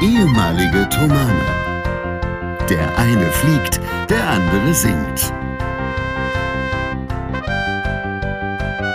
[0.00, 1.44] ehemalige Tomane.
[2.70, 5.32] Der eine fliegt, der andere singt.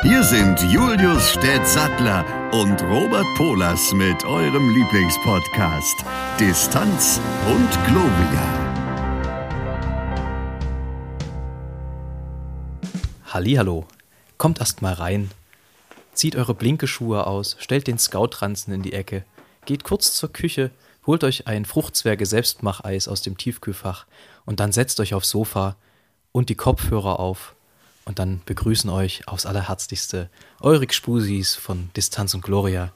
[0.04, 6.06] Hier sind Julius Städtsattler und Robert Polas mit eurem Lieblingspodcast
[6.40, 8.70] Distanz und Globia.
[13.26, 13.86] Hallo,
[14.38, 15.32] kommt erst mal rein.
[16.14, 19.26] Zieht eure Blinkeschuhe aus, stellt den Scoutranzen in die Ecke,
[19.66, 20.72] geht kurz zur Küche,
[21.06, 24.06] holt euch ein Fruchtzwerge Selbstmacheis aus dem Tiefkühlfach
[24.46, 25.76] und dann setzt euch aufs Sofa
[26.32, 27.56] und die Kopfhörer auf
[28.06, 30.30] und dann begrüßen euch aufs allerherzlichste
[30.62, 32.92] Eurik Spusis von Distanz und Gloria,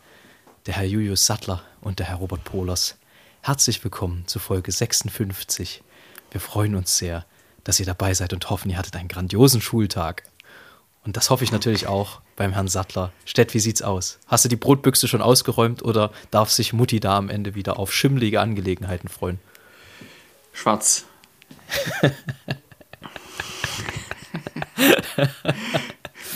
[0.65, 2.97] der Herr Julius Sattler und der Herr Robert Pohlers.
[3.41, 5.83] Herzlich willkommen zu Folge 56.
[6.31, 7.25] Wir freuen uns sehr,
[7.63, 10.23] dass ihr dabei seid und hoffen, ihr hattet einen grandiosen Schultag.
[11.03, 13.11] Und das hoffe ich natürlich auch beim Herrn Sattler.
[13.25, 14.19] Stett, wie sieht's aus?
[14.27, 17.93] Hast du die Brotbüchse schon ausgeräumt oder darf sich Mutti da am Ende wieder auf
[17.93, 19.39] schimmlige Angelegenheiten freuen?
[20.53, 21.05] Schwarz.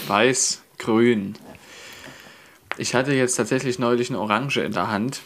[0.07, 1.37] Weiß, grün.
[2.77, 5.21] Ich hatte jetzt tatsächlich neulich eine Orange in der Hand,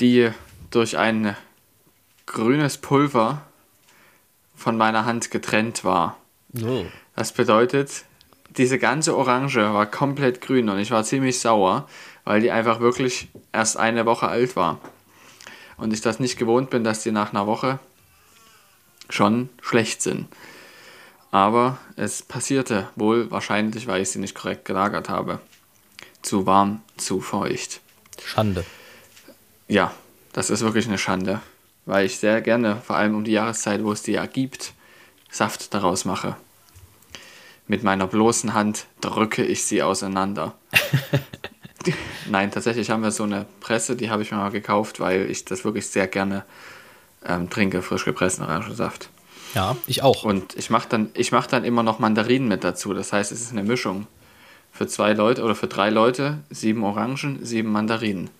[0.00, 0.30] die
[0.70, 1.36] durch ein
[2.26, 3.42] grünes Pulver
[4.56, 6.16] von meiner Hand getrennt war.
[6.62, 6.86] Oh.
[7.16, 8.04] Das bedeutet,
[8.56, 11.88] diese ganze Orange war komplett grün und ich war ziemlich sauer,
[12.24, 14.80] weil die einfach wirklich erst eine Woche alt war.
[15.76, 17.78] Und ich das nicht gewohnt bin, dass die nach einer Woche
[19.08, 20.28] schon schlecht sind.
[21.30, 25.40] Aber es passierte wohl wahrscheinlich, weil ich sie nicht korrekt gelagert habe.
[26.22, 27.80] Zu warm, zu feucht.
[28.24, 28.64] Schande.
[29.66, 29.92] Ja,
[30.32, 31.40] das ist wirklich eine Schande,
[31.86, 34.72] weil ich sehr gerne, vor allem um die Jahreszeit, wo es die ja gibt,
[35.30, 36.36] Saft daraus mache.
[37.66, 40.54] Mit meiner bloßen Hand drücke ich sie auseinander.
[42.30, 45.44] Nein, tatsächlich haben wir so eine Presse, die habe ich mir mal gekauft, weil ich
[45.44, 46.44] das wirklich sehr gerne
[47.24, 49.08] ähm, trinke, frisch gepressten Orangensaft.
[49.54, 50.24] Ja, ich auch.
[50.24, 52.92] Und ich mache dann, mach dann immer noch Mandarinen mit dazu.
[52.92, 54.06] Das heißt, es ist eine Mischung.
[54.72, 58.30] Für zwei Leute oder für drei Leute sieben Orangen, sieben Mandarinen.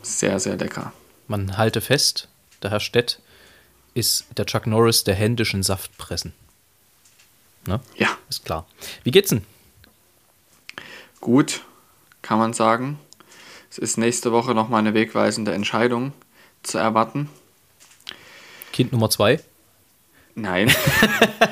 [0.00, 0.92] Sehr, sehr lecker.
[1.26, 2.28] Man halte fest,
[2.62, 3.20] der Herr Stett
[3.94, 6.32] ist der Chuck Norris der händischen Saftpressen.
[7.66, 7.80] Ne?
[7.96, 8.08] Ja.
[8.28, 8.66] Ist klar.
[9.04, 9.44] Wie geht's denn?
[11.20, 11.62] Gut,
[12.22, 12.98] kann man sagen.
[13.70, 16.12] Es ist nächste Woche nochmal eine wegweisende Entscheidung
[16.62, 17.30] zu erwarten.
[18.72, 19.40] Kind Nummer zwei?
[20.34, 20.74] Nein.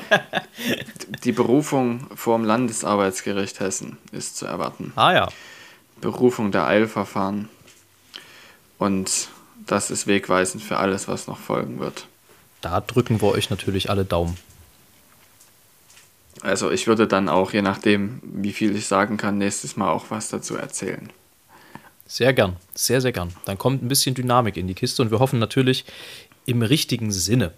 [1.23, 4.91] Die Berufung vorm Landesarbeitsgericht Hessen ist zu erwarten.
[4.95, 5.29] Ah ja.
[5.99, 7.47] Berufung der Eilverfahren.
[8.79, 9.29] Und
[9.67, 12.07] das ist wegweisend für alles, was noch folgen wird.
[12.61, 14.37] Da drücken wir euch natürlich alle Daumen.
[16.41, 20.05] Also ich würde dann auch, je nachdem, wie viel ich sagen kann, nächstes Mal auch
[20.09, 21.09] was dazu erzählen.
[22.07, 23.31] Sehr gern, sehr, sehr gern.
[23.45, 25.85] Dann kommt ein bisschen Dynamik in die Kiste und wir hoffen natürlich
[26.45, 27.53] im richtigen Sinne.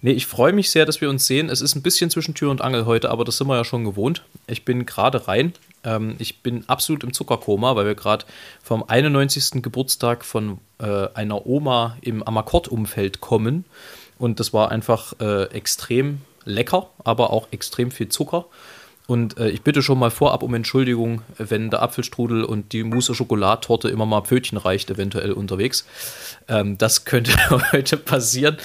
[0.00, 1.48] Nee, ich freue mich sehr, dass wir uns sehen.
[1.50, 3.84] Es ist ein bisschen zwischen Tür und Angel heute, aber das sind wir ja schon
[3.84, 4.22] gewohnt.
[4.46, 5.54] Ich bin gerade rein.
[5.82, 8.24] Ähm, ich bin absolut im Zuckerkoma, weil wir gerade
[8.62, 9.60] vom 91.
[9.62, 13.64] Geburtstag von äh, einer Oma im Amakort-Umfeld kommen.
[14.18, 18.46] Und das war einfach äh, extrem lecker, aber auch extrem viel Zucker.
[19.08, 23.14] Und äh, ich bitte schon mal vorab um Entschuldigung, wenn der Apfelstrudel und die Mousse
[23.14, 25.86] Schokolatorte immer mal Pfötchen reicht, eventuell unterwegs.
[26.46, 27.32] Ähm, das könnte
[27.72, 28.58] heute passieren.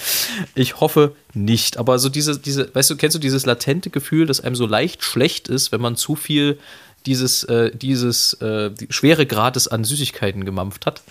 [0.53, 1.77] Ich hoffe nicht.
[1.77, 5.01] Aber so diese, diese, weißt du, kennst du dieses latente Gefühl, dass einem so leicht
[5.01, 6.59] schlecht ist, wenn man zu viel
[7.05, 11.03] dieses, äh, dieses äh, die schwere Grades an Süßigkeiten gemampft hat?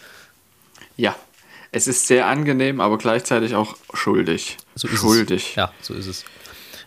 [0.98, 1.16] Ja,
[1.70, 4.58] es ist sehr angenehm, aber gleichzeitig auch schuldig.
[4.74, 5.48] So schuldig.
[5.50, 5.54] Es.
[5.54, 6.24] Ja, so ist es.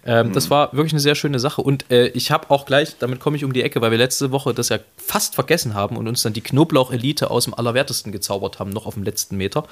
[0.05, 0.33] Ähm, mhm.
[0.33, 1.61] Das war wirklich eine sehr schöne Sache.
[1.61, 4.31] Und äh, ich habe auch gleich, damit komme ich um die Ecke, weil wir letzte
[4.31, 8.59] Woche das ja fast vergessen haben und uns dann die Knoblauch-Elite aus dem Allerwertesten gezaubert
[8.59, 9.65] haben, noch auf dem letzten Meter,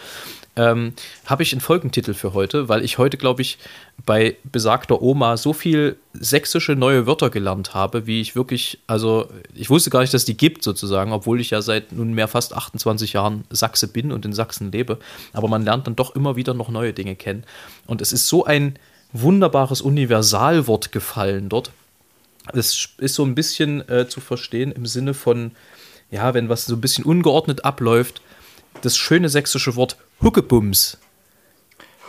[0.56, 0.94] ähm,
[1.26, 3.60] habe ich einen Folgentitel für heute, weil ich heute, glaube ich,
[4.06, 9.70] bei besagter Oma so viel sächsische neue Wörter gelernt habe, wie ich wirklich, also ich
[9.70, 13.46] wusste gar nicht, dass die gibt sozusagen, obwohl ich ja seit nunmehr fast 28 Jahren
[13.50, 14.98] Sachse bin und in Sachsen lebe.
[15.32, 17.44] Aber man lernt dann doch immer wieder noch neue Dinge kennen.
[17.86, 18.78] Und es ist so ein
[19.14, 21.72] wunderbares Universalwort gefallen dort.
[22.52, 25.52] Es ist so ein bisschen äh, zu verstehen im Sinne von,
[26.12, 28.22] ja, wenn was so ein bisschen ungeordnet abläuft,
[28.82, 30.98] das schöne sächsische Wort Huckebums.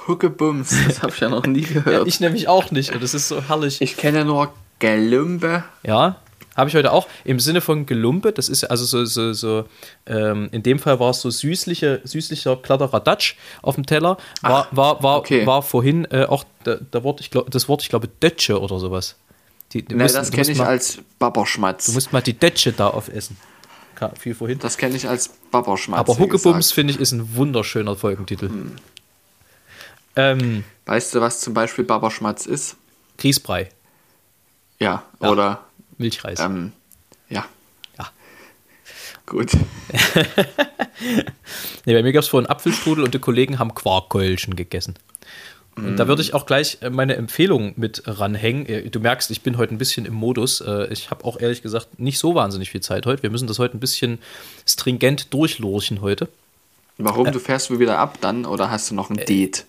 [0.09, 1.87] Huckebums, das habe ich ja noch nie gehört.
[1.87, 3.81] ja, ich nämlich auch nicht und das ist so herrlich.
[3.81, 5.65] Ich kenne nur Gelümbe.
[5.83, 6.17] Ja,
[6.57, 7.07] habe ich heute auch.
[7.25, 9.65] Im Sinne von Gelumpe, das ist also so, so, so
[10.07, 14.17] ähm, in dem Fall war es so süßliche, süßlicher Kladderadatsch auf dem Teller.
[14.43, 15.47] War, Ach, war, war, okay.
[15.47, 18.79] war vorhin äh, auch der, der Wort, ich glaub, das Wort, ich glaube, Dötsche oder
[18.79, 19.17] sowas.
[19.73, 21.87] Die, nee, musst, das kenne ich mal, als Baberschmatz.
[21.87, 23.37] Du musst mal die Dötsche da aufessen.
[24.19, 24.59] Viel vorhin.
[24.59, 25.99] Das kenne ich als Babberschmatz.
[26.01, 28.51] Aber Huckebums, finde ich, ist ein wunderschöner Folgentitel.
[30.17, 32.77] Ähm, Weißt du, was zum Beispiel Babberschmatz ist?
[33.19, 33.71] Grießbrei,
[34.79, 35.31] Ja, Ja.
[35.31, 35.65] oder
[35.99, 36.41] Milchreis.
[36.41, 36.73] ähm,
[37.29, 37.45] ja.
[37.99, 38.11] Ja.
[39.27, 39.53] Gut.
[41.87, 44.95] Nee, bei mir gab es vorhin Apfelstrudel und die Kollegen haben Quarkkeulchen gegessen.
[45.77, 48.65] Und da würde ich auch gleich äh, meine Empfehlung mit ranhängen.
[48.67, 50.61] Äh, Du merkst, ich bin heute ein bisschen im Modus.
[50.61, 53.23] Äh, Ich habe auch ehrlich gesagt nicht so wahnsinnig viel Zeit heute.
[53.25, 54.19] Wir müssen das heute ein bisschen
[54.67, 56.29] stringent durchlurchen heute.
[56.97, 57.31] Warum?
[57.33, 59.67] Du fährst wohl wieder ab dann oder hast du noch ein Date?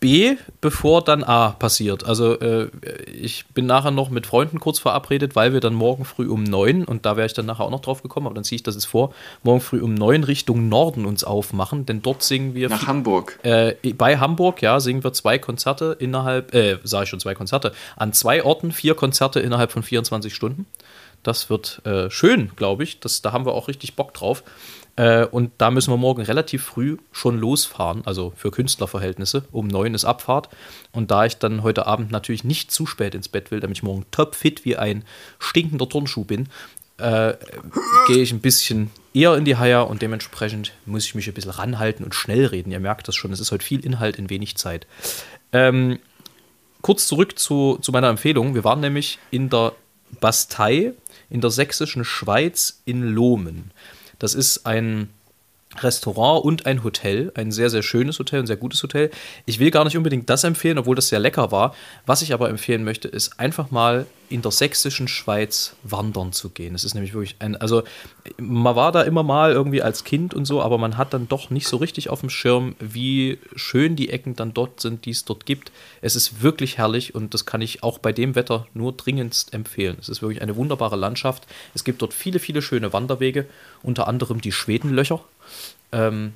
[0.00, 2.04] B, bevor dann A passiert.
[2.04, 2.68] Also äh,
[3.06, 6.84] ich bin nachher noch mit Freunden kurz verabredet, weil wir dann morgen früh um neun,
[6.84, 8.76] und da wäre ich dann nachher auch noch drauf gekommen, aber dann ziehe ich das
[8.76, 9.12] jetzt vor,
[9.42, 13.40] morgen früh um neun Richtung Norden uns aufmachen, denn dort singen wir Nach Hamburg.
[13.42, 17.72] Äh, bei Hamburg, ja, singen wir zwei Konzerte innerhalb, äh, sage ich schon zwei Konzerte,
[17.96, 20.66] an zwei Orten vier Konzerte innerhalb von 24 Stunden.
[21.24, 23.00] Das wird äh, schön, glaube ich.
[23.00, 24.44] Das, da haben wir auch richtig Bock drauf.
[24.98, 29.44] Äh, und da müssen wir morgen relativ früh schon losfahren, also für Künstlerverhältnisse.
[29.52, 30.48] Um neun ist Abfahrt.
[30.90, 33.82] Und da ich dann heute Abend natürlich nicht zu spät ins Bett will, damit ich
[33.84, 35.04] morgen topfit wie ein
[35.38, 36.48] stinkender Turnschuh bin,
[36.98, 37.34] äh,
[38.08, 41.52] gehe ich ein bisschen eher in die Haier und dementsprechend muss ich mich ein bisschen
[41.52, 42.72] ranhalten und schnell reden.
[42.72, 44.88] Ihr merkt das schon, es ist heute viel Inhalt in wenig Zeit.
[45.52, 46.00] Ähm,
[46.82, 48.56] kurz zurück zu, zu meiner Empfehlung.
[48.56, 49.74] Wir waren nämlich in der
[50.20, 50.94] Bastei
[51.30, 53.70] in der sächsischen Schweiz in Lohmen.
[54.18, 55.10] Das ist ein
[55.82, 59.10] Restaurant und ein Hotel, ein sehr, sehr schönes Hotel, ein sehr gutes Hotel.
[59.46, 61.74] Ich will gar nicht unbedingt das empfehlen, obwohl das sehr lecker war.
[62.06, 66.74] Was ich aber empfehlen möchte, ist einfach mal in der sächsischen Schweiz wandern zu gehen.
[66.74, 67.82] Es ist nämlich wirklich ein, also
[68.36, 71.50] man war da immer mal irgendwie als Kind und so, aber man hat dann doch
[71.50, 75.24] nicht so richtig auf dem Schirm, wie schön die Ecken dann dort sind, die es
[75.24, 75.72] dort gibt.
[76.02, 79.96] Es ist wirklich herrlich und das kann ich auch bei dem Wetter nur dringendst empfehlen.
[80.00, 81.46] Es ist wirklich eine wunderbare Landschaft.
[81.74, 83.46] Es gibt dort viele, viele schöne Wanderwege,
[83.82, 85.20] unter anderem die Schwedenlöcher
[85.92, 86.32] ähm,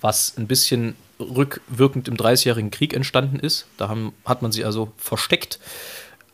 [0.00, 3.66] was ein bisschen rückwirkend im Dreißigjährigen Krieg entstanden ist.
[3.76, 5.58] Da haben, hat man sie also versteckt.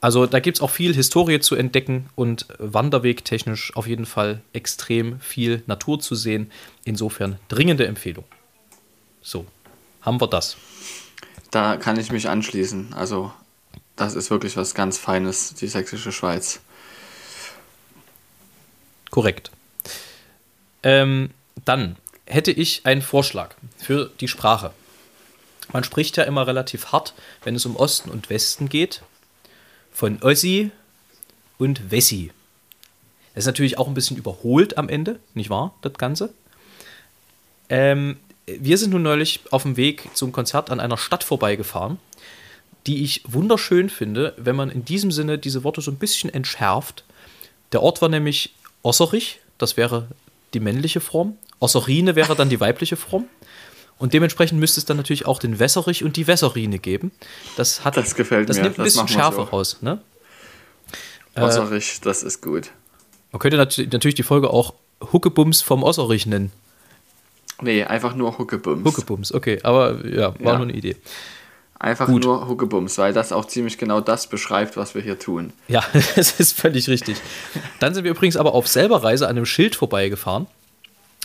[0.01, 5.21] Also da gibt es auch viel Historie zu entdecken und wanderwegtechnisch auf jeden Fall extrem
[5.21, 6.51] viel Natur zu sehen.
[6.85, 8.25] Insofern dringende Empfehlung.
[9.23, 9.47] So,
[10.01, 10.57] haben wir das.
[11.53, 12.95] Da kann ich mich anschließen.
[12.95, 13.33] Also,
[13.95, 16.61] das ist wirklich was ganz Feines, die sächsische Schweiz.
[19.11, 19.53] Korrekt.
[20.83, 21.31] Ähm,
[21.65, 24.73] dann hätte ich einen Vorschlag für die Sprache.
[25.73, 27.15] Man spricht ja immer relativ hart,
[27.45, 29.03] wenn es um Osten und Westen geht,
[29.93, 30.71] von Ossi
[31.59, 32.31] und Wessi.
[33.35, 36.35] Das ist natürlich auch ein bisschen überholt am Ende, nicht wahr, das Ganze?
[37.69, 41.99] Ähm, wir sind nun neulich auf dem Weg zum Konzert an einer Stadt vorbeigefahren,
[42.87, 47.05] die ich wunderschön finde, wenn man in diesem Sinne diese Worte so ein bisschen entschärft.
[47.71, 50.09] Der Ort war nämlich Osserich, das wäre
[50.53, 51.39] die männliche Form.
[51.63, 53.27] Osserine wäre dann die weibliche Form.
[53.99, 57.13] Und dementsprechend müsste es dann natürlich auch den Wässerich und die Wässerine geben.
[57.57, 59.43] Das, hat, Das gefällt das mir, nimmt ein das bisschen machen wir Schärfe so.
[59.57, 59.77] raus.
[59.81, 60.01] Ne?
[61.37, 62.71] Osserich, das ist gut.
[63.31, 64.75] Man könnte nat natürlich die Folge auch
[65.13, 66.53] Huckebums vom Osserich nennen.
[67.61, 68.85] Nee, einfach nur Huckebums.
[68.85, 70.59] Huckebums, okay, aber ja, war Ja.
[70.59, 70.97] nur eine Idee.
[71.79, 72.25] Einfach Gut.
[72.25, 75.53] nur Huckebums, weil das auch ziemlich genau das beschreibt, was wir hier tun.
[75.69, 75.83] Ja,
[76.17, 77.17] das ist völlig richtig.
[77.81, 80.47] Dann sind wir übrigens aber auf selber Reise an einem Schild vorbeigefahren.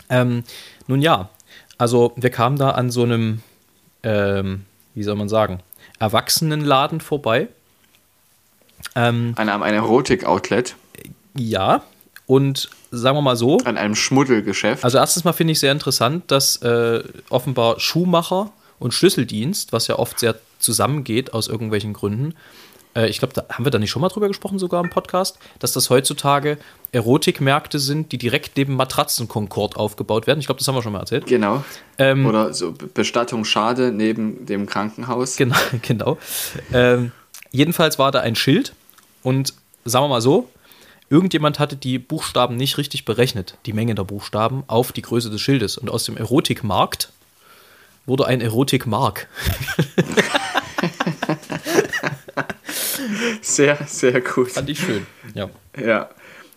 [0.10, 0.44] Ähm,
[0.88, 1.30] nun ja,
[1.78, 3.42] also wir kamen da an so einem,
[4.04, 5.60] ähm, wie soll man sagen,
[6.00, 7.48] Erwachsenenladen vorbei.
[8.96, 10.76] Ähm, An einem Erotik-Outlet,
[11.36, 11.84] ja,
[12.26, 14.84] und sagen wir mal so, an einem Schmuddelgeschäft.
[14.84, 19.98] Also erstens mal finde ich sehr interessant, dass äh, offenbar Schuhmacher und Schlüsseldienst, was ja
[19.98, 22.36] oft sehr zusammengeht aus irgendwelchen Gründen,
[22.96, 25.38] äh, ich glaube, da haben wir da nicht schon mal drüber gesprochen, sogar im Podcast,
[25.60, 26.58] dass das heutzutage
[26.92, 30.40] Erotikmärkte sind, die direkt neben Matratzenkonkord aufgebaut werden.
[30.40, 31.26] Ich glaube, das haben wir schon mal erzählt.
[31.26, 31.64] genau.
[31.98, 35.36] Ähm, Oder so Be- Bestattung schade neben dem Krankenhaus.
[35.36, 36.18] Genau, genau.
[36.74, 37.12] Ähm,
[37.52, 38.74] jedenfalls war da ein Schild
[39.24, 39.54] und
[39.86, 40.50] sagen wir mal so,
[41.10, 45.40] irgendjemand hatte die Buchstaben nicht richtig berechnet, die Menge der Buchstaben, auf die Größe des
[45.42, 45.78] Schildes.
[45.78, 47.12] Und aus dem Erotikmarkt
[48.06, 49.28] wurde ein Erotikmark.
[53.42, 54.52] Sehr, sehr gut.
[54.52, 55.06] Fand ich schön.
[55.34, 55.50] Ja.
[55.80, 56.10] Ja,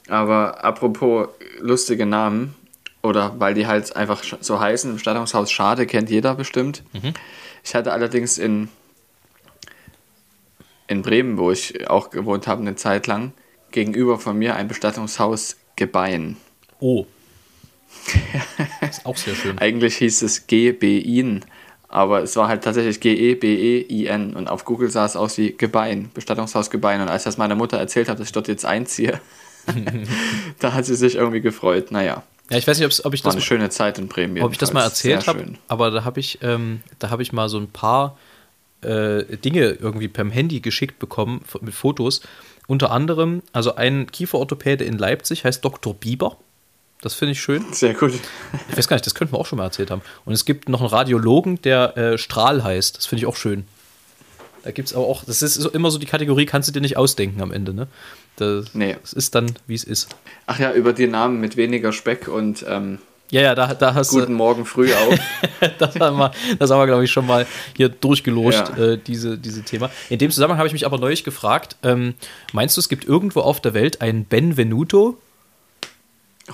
[0.09, 1.28] aber apropos
[1.61, 2.54] lustige Namen,
[3.02, 6.83] oder weil die halt einfach so heißen, Bestattungshaus Schade kennt jeder bestimmt.
[7.64, 8.69] Ich hatte allerdings in,
[10.87, 13.33] in Bremen, wo ich auch gewohnt habe, eine Zeit lang,
[13.71, 16.37] gegenüber von mir ein Bestattungshaus Gebein.
[16.78, 17.07] Oh.
[18.83, 19.59] Ist auch sehr schön.
[19.59, 21.45] Eigentlich hieß es G-B-I-N,
[21.90, 26.11] aber es war halt tatsächlich E G-E-B-E-I-N und auf Google sah es aus wie Gebein,
[26.14, 27.00] Bestattungshaus Gebein.
[27.00, 29.20] Und als ich das meiner Mutter erzählt habe, dass ich dort jetzt einziehe,
[30.61, 31.90] da hat sie sich irgendwie gefreut.
[31.90, 32.23] Naja.
[32.49, 34.40] Ja, ich weiß nicht, ob ich War das eine schöne Zeit in Bremen.
[34.42, 35.04] ob ich das mal jedenfalls.
[35.04, 38.16] erzählt habe, aber da habe ich, ähm, da habe ich mal so ein paar
[38.82, 42.23] äh, Dinge irgendwie per Handy geschickt bekommen mit Fotos.
[42.66, 45.94] Unter anderem, also ein Kieferorthopäde in Leipzig heißt Dr.
[45.94, 46.37] Bieber.
[47.02, 47.64] Das finde ich schön.
[47.73, 48.12] Sehr gut.
[48.71, 50.02] Ich weiß gar nicht, das könnten wir auch schon mal erzählt haben.
[50.26, 52.97] Und es gibt noch einen Radiologen, der äh, Strahl heißt.
[52.99, 53.64] Das finde ich auch schön.
[54.64, 56.83] Da gibt es aber auch, das ist so, immer so die Kategorie, kannst du dir
[56.83, 57.87] nicht ausdenken am Ende, ne?
[58.37, 58.97] Das, Nee.
[59.00, 60.14] das ist dann, wie es ist.
[60.47, 62.99] Ach ja, über die Namen mit weniger Speck und ähm,
[63.30, 64.19] Ja, ja, da, da hast du.
[64.21, 65.19] guten Morgen früh auf.
[65.78, 68.85] das haben wir, das haben wir glaube ich, schon mal hier durchgelost, Ja.
[68.85, 69.88] äh, diese, diese Thema.
[70.11, 72.12] In dem Zusammenhang habe ich mich aber neulich gefragt, ähm,
[72.52, 75.16] meinst du, es gibt irgendwo auf der Welt einen Benvenuto?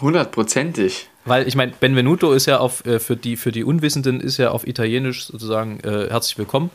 [0.01, 1.09] Hundertprozentig.
[1.25, 4.51] Weil ich meine, Benvenuto ist ja auf, äh, für, die, für die Unwissenden ist ja
[4.51, 6.71] auf Italienisch sozusagen äh, herzlich willkommen.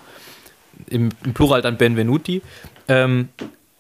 [0.87, 2.41] Im, Im Plural dann Benvenuti.
[2.87, 3.29] Ähm,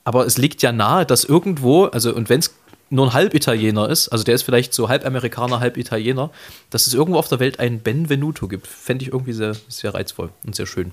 [0.03, 2.55] aber es liegt ja nahe, dass irgendwo, also und wenn es
[2.89, 6.29] nur ein Halbitaliener ist, also der ist vielleicht so halb Amerikaner, halb Italiener,
[6.69, 8.67] dass es irgendwo auf der Welt einen Benvenuto gibt.
[8.67, 10.91] Fände ich irgendwie sehr, sehr reizvoll und sehr schön.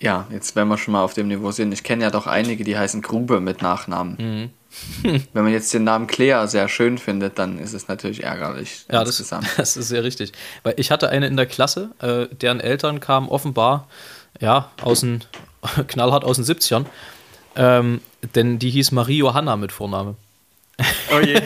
[0.00, 1.72] Ja, jetzt wenn wir schon mal auf dem Niveau sind.
[1.72, 4.16] Ich kenne ja doch einige, die heißen Grube mit Nachnamen.
[4.18, 4.50] Mhm.
[5.02, 8.84] wenn man jetzt den Namen Claire sehr schön findet, dann ist es natürlich ärgerlich.
[8.90, 9.18] Ja, das,
[9.56, 10.32] das ist sehr richtig.
[10.62, 13.88] Weil ich hatte eine in der Klasse, äh, deren Eltern kamen offenbar,
[14.40, 15.24] ja, aus den,
[15.88, 16.86] knallhart aus den 70ern.
[17.56, 18.00] Ähm,
[18.34, 20.16] denn die hieß Marie Johanna mit Vorname.
[21.14, 21.40] Oh je.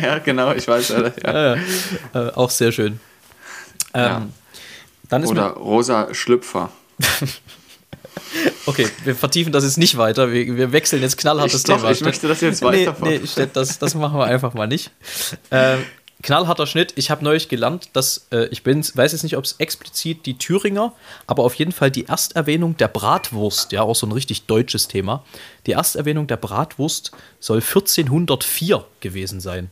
[0.00, 0.90] ja, genau, ich weiß.
[1.24, 1.54] Ja.
[1.54, 1.56] Ja.
[2.14, 3.00] Äh, auch sehr schön.
[3.94, 4.26] Ähm, Ja.
[5.08, 6.70] Dann ist Oder Rosa Schlüpfer.
[8.66, 10.32] Okay, wir vertiefen das jetzt nicht weiter.
[10.32, 11.90] Wir, wir wechseln jetzt knallhart das Ich, doch, Thema.
[11.90, 14.90] ich möchte das jetzt weiter Nee, nee das, das machen wir einfach mal nicht.
[15.50, 15.84] Ähm,
[16.22, 16.92] knallharter Schnitt.
[16.96, 20.38] Ich habe neulich gelernt, dass äh, ich bin, weiß jetzt nicht, ob es explizit die
[20.38, 20.92] Thüringer,
[21.26, 25.24] aber auf jeden Fall die Ersterwähnung der Bratwurst, ja, auch so ein richtig deutsches Thema.
[25.66, 29.70] Die Ersterwähnung der Bratwurst soll 1404 gewesen sein.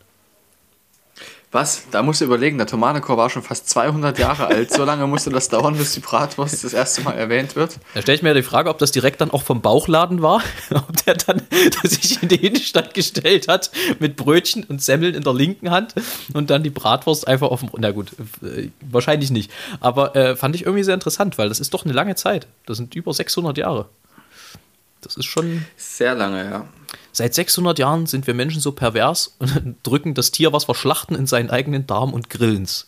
[1.53, 1.87] Was?
[1.91, 4.73] Da musst du überlegen, der Tomatenchor war schon fast 200 Jahre alt.
[4.73, 7.79] So lange musste das dauern, bis die Bratwurst das erste Mal erwähnt wird.
[7.93, 11.05] Da stelle ich mir die Frage, ob das direkt dann auch vom Bauchladen war, ob
[11.05, 11.43] der dann
[11.85, 15.95] sich in die Innenstadt gestellt hat mit Brötchen und Semmeln in der linken Hand
[16.33, 17.69] und dann die Bratwurst einfach auf dem.
[17.77, 19.51] Na gut, äh, wahrscheinlich nicht.
[19.81, 22.47] Aber äh, fand ich irgendwie sehr interessant, weil das ist doch eine lange Zeit.
[22.65, 23.91] Das sind über 600 Jahre.
[25.03, 25.67] Das ist schon.
[25.77, 26.65] Sehr lange, ja.
[27.13, 31.15] Seit 600 Jahren sind wir Menschen so pervers und drücken das Tier, was wir schlachten,
[31.15, 32.87] in seinen eigenen Darm und grillen's.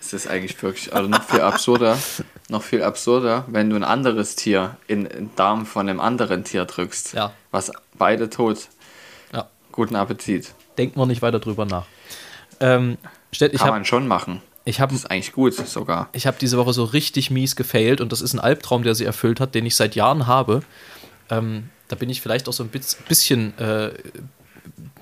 [0.00, 1.98] Es ist eigentlich wirklich, also noch viel absurder,
[2.48, 6.64] noch viel absurder, wenn du ein anderes Tier in den Darm von einem anderen Tier
[6.64, 7.12] drückst.
[7.12, 7.34] Ja.
[7.50, 8.68] Was beide tot.
[9.34, 10.54] Ja, Guten Appetit.
[10.78, 11.84] denkt man nicht weiter drüber nach.
[12.60, 12.96] Ähm,
[13.38, 14.40] Kann habe man schon machen.
[14.64, 16.08] ich hab, Das ist eigentlich gut sogar.
[16.12, 19.04] Ich habe diese Woche so richtig mies gefailt und das ist ein Albtraum, der sie
[19.04, 20.62] erfüllt hat, den ich seit Jahren habe.
[21.28, 22.70] Ähm, da bin ich vielleicht auch so ein
[23.08, 23.90] bisschen äh,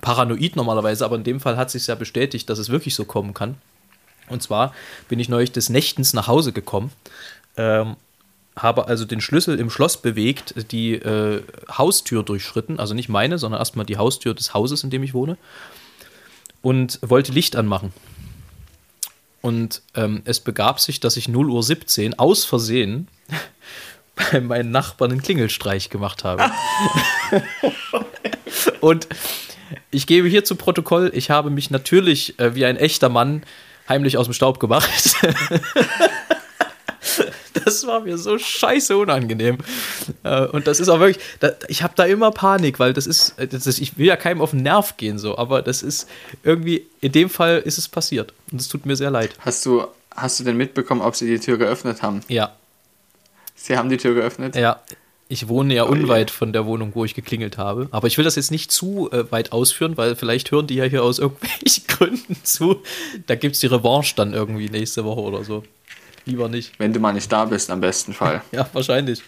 [0.00, 3.34] paranoid normalerweise, aber in dem Fall hat sich ja bestätigt, dass es wirklich so kommen
[3.34, 3.56] kann.
[4.28, 4.74] Und zwar
[5.08, 6.90] bin ich neulich des Nächtens nach Hause gekommen,
[7.56, 7.96] ähm,
[8.56, 13.60] habe also den Schlüssel im Schloss bewegt, die äh, Haustür durchschritten, also nicht meine, sondern
[13.60, 15.36] erstmal die Haustür des Hauses, in dem ich wohne,
[16.62, 17.92] und wollte Licht anmachen.
[19.42, 23.08] Und ähm, es begab sich, dass ich 0.17 Uhr aus Versehen
[24.32, 26.50] bei meinen Nachbarn einen Klingelstreich gemacht habe.
[28.80, 29.08] Und
[29.90, 33.42] ich gebe hier zu Protokoll, ich habe mich natürlich äh, wie ein echter Mann
[33.88, 34.88] heimlich aus dem Staub gemacht.
[37.64, 39.58] Das war mir so scheiße unangenehm.
[40.22, 43.38] Äh, Und das ist auch wirklich, da, ich habe da immer Panik, weil das ist,
[43.38, 46.08] äh, das ist, ich will ja keinem auf den Nerv gehen, so, aber das ist
[46.42, 48.32] irgendwie, in dem Fall ist es passiert.
[48.50, 49.32] Und es tut mir sehr leid.
[49.40, 52.20] Hast du, hast du denn mitbekommen, ob sie die Tür geöffnet haben?
[52.28, 52.56] Ja,
[53.58, 54.56] Sie haben die Tür geöffnet?
[54.56, 54.80] ja.
[55.30, 57.88] Ich wohne ja Oh unweit von der Wohnung, wo ich geklingelt habe.
[57.90, 60.84] Aber ich will das jetzt nicht zu äh, weit ausführen, weil vielleicht hören die ja
[60.84, 62.82] hier aus irgendwelchen Gründen zu.
[63.26, 65.64] Da gibt es die Revanche dann irgendwie nächste Woche oder so.
[66.24, 66.78] Lieber nicht.
[66.78, 68.40] Wenn du mal nicht da bist, am besten Fall.
[68.52, 69.22] Ja, wahrscheinlich.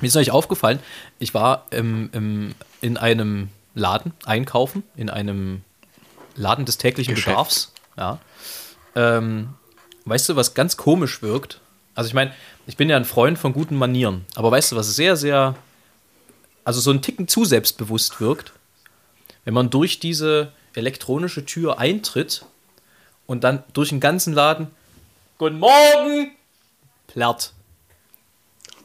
[0.00, 0.78] Mir ist neulich aufgefallen,
[1.18, 5.62] ich war im, im, in einem Laden einkaufen, in einem
[6.36, 7.34] Laden des täglichen Geschäft.
[7.34, 7.72] Bedarfs.
[7.96, 8.18] Ja.
[8.94, 9.48] Ähm,
[10.04, 11.60] weißt du, was ganz komisch wirkt?
[12.00, 12.32] Also ich meine,
[12.66, 15.54] ich bin ja ein Freund von guten Manieren, aber weißt du, was sehr, sehr,
[16.64, 18.54] also so ein Ticken zu selbstbewusst wirkt?
[19.44, 22.46] Wenn man durch diese elektronische Tür eintritt
[23.26, 24.68] und dann durch den ganzen Laden
[25.36, 26.30] Guten Morgen!
[27.06, 27.52] Plärrt.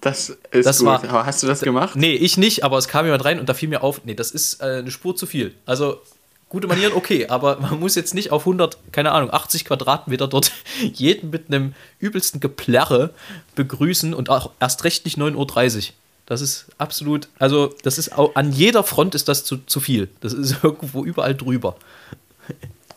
[0.01, 0.87] Das ist Das gut.
[0.87, 1.95] war- hast du das gemacht?
[1.95, 4.31] Nee, ich nicht, aber es kam jemand rein und da fiel mir auf, nee, das
[4.31, 5.55] ist äh, eine Spur zu viel.
[5.65, 6.01] Also
[6.55, 10.53] gute Manieren, okay, aber man muss jetzt nicht auf 100, keine Ahnung, 80 Quadratmeter dort
[10.93, 13.13] jeden mit einem übelsten Geplärre
[13.55, 15.93] begrüßen und auch erst recht nicht 9.30 Uhr.
[16.25, 20.07] Das ist absolut, also das ist auch, an jeder Front ist das zu, zu viel.
[20.21, 21.75] Das ist irgendwo überall drüber.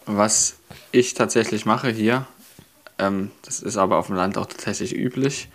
[0.07, 0.55] Was
[0.93, 2.29] ich tatsächlich mache hier,
[3.01, 5.49] ähm, das ist aber auf dem Land auch tatsächlich üblich,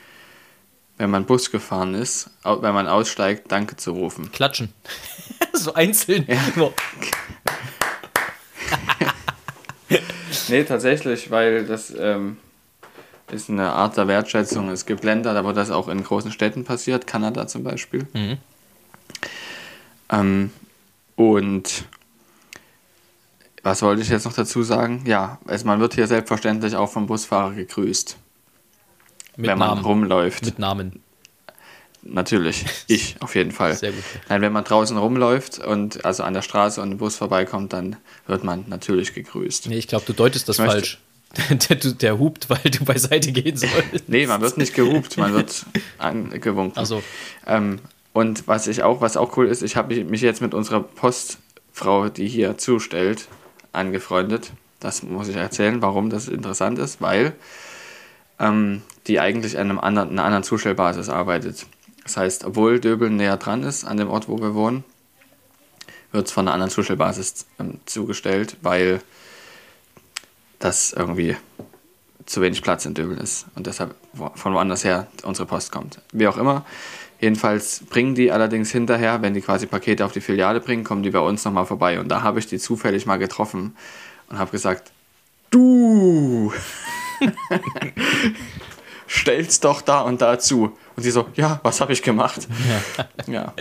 [0.98, 4.30] wenn man Bus gefahren ist, wenn man aussteigt, Danke zu rufen.
[4.34, 4.74] Klatschen.
[5.54, 6.28] so einzeln.
[6.28, 6.70] Ja.
[10.50, 12.38] Nee, tatsächlich, weil das ähm,
[13.32, 14.70] ist eine Art der Wertschätzung.
[14.70, 18.08] Es gibt Länder, da wo das auch in großen Städten passiert, Kanada zum Beispiel.
[18.14, 18.38] Mhm.
[20.12, 20.52] Ähm,
[21.16, 21.86] und
[23.62, 25.04] was wollte ich jetzt noch dazu sagen?
[25.06, 28.18] Ja, also man wird hier selbstverständlich auch vom Busfahrer gegrüßt,
[29.38, 29.86] Mit wenn man Namen.
[29.86, 30.46] rumläuft.
[30.46, 31.02] Mit Namen.
[32.06, 33.76] Natürlich, ich auf jeden Fall.
[33.76, 34.04] Sehr gut.
[34.28, 37.96] Nein, wenn man draußen rumläuft und also an der Straße und ein Bus vorbeikommt, dann
[38.28, 39.68] wird man natürlich gegrüßt.
[39.68, 41.00] Nee, ich glaube, du deutest das falsch.
[41.50, 44.08] Der, der, hupt, weil du beiseite gehen sollst.
[44.08, 45.66] Nee, man wird nicht gehupt, man wird
[45.98, 46.78] angewunken.
[46.78, 47.02] Also,
[47.48, 47.80] Ähm,
[48.14, 52.10] und was ich auch, was auch cool ist, ich habe mich jetzt mit unserer Postfrau,
[52.10, 53.28] die hier zustellt,
[53.72, 54.52] angefreundet.
[54.80, 57.34] Das muss ich erzählen, warum das interessant ist, weil
[58.40, 61.66] ähm, die eigentlich an einem anderen, einer anderen Zustellbasis arbeitet.
[62.04, 64.84] Das heißt, obwohl Döbeln näher dran ist, an dem Ort, wo wir wohnen,
[66.12, 69.02] wird es von einer anderen Zustellbasis ähm, zugestellt, weil
[70.60, 71.36] das irgendwie
[72.26, 73.96] zu wenig Platz in Döbeln ist und deshalb
[74.36, 76.00] von woanders her unsere Post kommt.
[76.14, 76.66] Wie auch immer.
[77.20, 81.10] Jedenfalls bringen die allerdings hinterher, wenn die quasi Pakete auf die Filiale bringen, kommen die
[81.10, 82.00] bei uns nochmal vorbei.
[82.00, 83.76] Und da habe ich die zufällig mal getroffen
[84.30, 84.92] und habe gesagt,
[85.50, 86.52] du
[89.10, 90.78] stellst doch da und da zu.
[90.96, 92.48] Und sie so, ja, was habe ich gemacht?
[93.28, 93.54] Ja.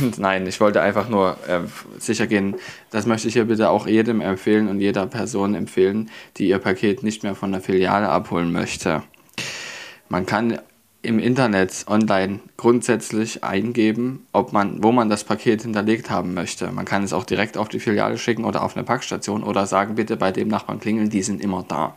[0.00, 1.60] Und nein, ich wollte einfach nur äh,
[1.98, 2.56] sicher gehen,
[2.90, 7.02] das möchte ich hier bitte auch jedem empfehlen und jeder Person empfehlen, die ihr Paket
[7.02, 9.02] nicht mehr von der Filiale abholen möchte.
[10.08, 10.58] Man kann
[11.02, 16.70] im Internet online grundsätzlich eingeben, ob man, wo man das Paket hinterlegt haben möchte.
[16.70, 19.96] Man kann es auch direkt auf die Filiale schicken oder auf eine Packstation oder sagen,
[19.96, 21.96] bitte bei dem Nachbarn klingeln, die sind immer da.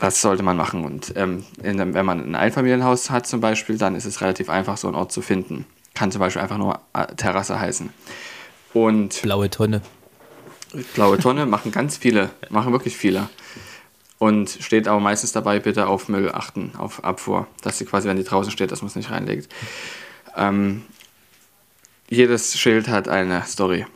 [0.00, 0.84] Das sollte man machen.
[0.84, 4.78] Und ähm, in wenn man ein Einfamilienhaus hat zum Beispiel, dann ist es relativ einfach,
[4.78, 5.66] so einen Ort zu finden.
[5.92, 7.90] Kann zum Beispiel einfach nur äh, Terrasse heißen.
[8.72, 9.82] Und blaue Tonne.
[10.94, 13.28] blaue Tonne machen ganz viele, machen wirklich viele.
[14.18, 17.46] Und steht aber meistens dabei, bitte auf Müll achten, auf Abfuhr.
[17.60, 19.52] Dass sie quasi, wenn die draußen steht, dass man es nicht reinlegt.
[20.34, 20.82] Ähm,
[22.08, 23.86] jedes Schild hat eine Story.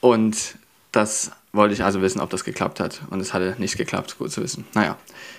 [0.00, 0.56] Und
[0.90, 3.02] das wollte ich also wissen, ob das geklappt hat.
[3.10, 4.64] Und es hatte nicht geklappt, gut zu wissen.
[4.72, 4.96] Naja,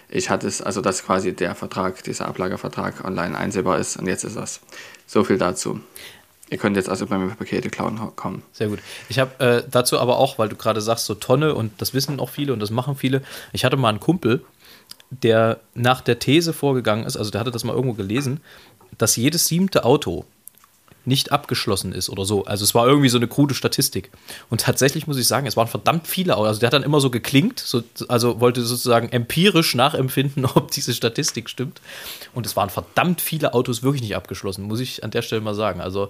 [0.09, 3.97] ich hatte es, also dass quasi der Vertrag, dieser Ablagervertrag online einsehbar ist.
[3.97, 4.59] Und jetzt ist das.
[5.07, 5.79] So viel dazu.
[6.51, 8.43] Ihr könnt jetzt also bei mir Pakete klauen kommen.
[8.53, 8.79] Sehr gut.
[9.07, 12.19] Ich habe äh, dazu aber auch, weil du gerade sagst, so Tonne und das wissen
[12.19, 13.21] auch viele und das machen viele.
[13.53, 14.43] Ich hatte mal einen Kumpel,
[15.09, 18.41] der nach der These vorgegangen ist, also der hatte das mal irgendwo gelesen,
[18.97, 20.25] dass jedes siebte Auto
[21.09, 22.45] nicht abgeschlossen ist oder so.
[22.45, 24.09] Also es war irgendwie so eine krude Statistik.
[24.49, 26.47] Und tatsächlich muss ich sagen, es waren verdammt viele Autos.
[26.47, 30.93] Also der hat dann immer so geklingt, so, also wollte sozusagen empirisch nachempfinden, ob diese
[30.93, 31.81] Statistik stimmt.
[32.33, 35.55] Und es waren verdammt viele Autos wirklich nicht abgeschlossen, muss ich an der Stelle mal
[35.55, 35.81] sagen.
[35.81, 36.09] Also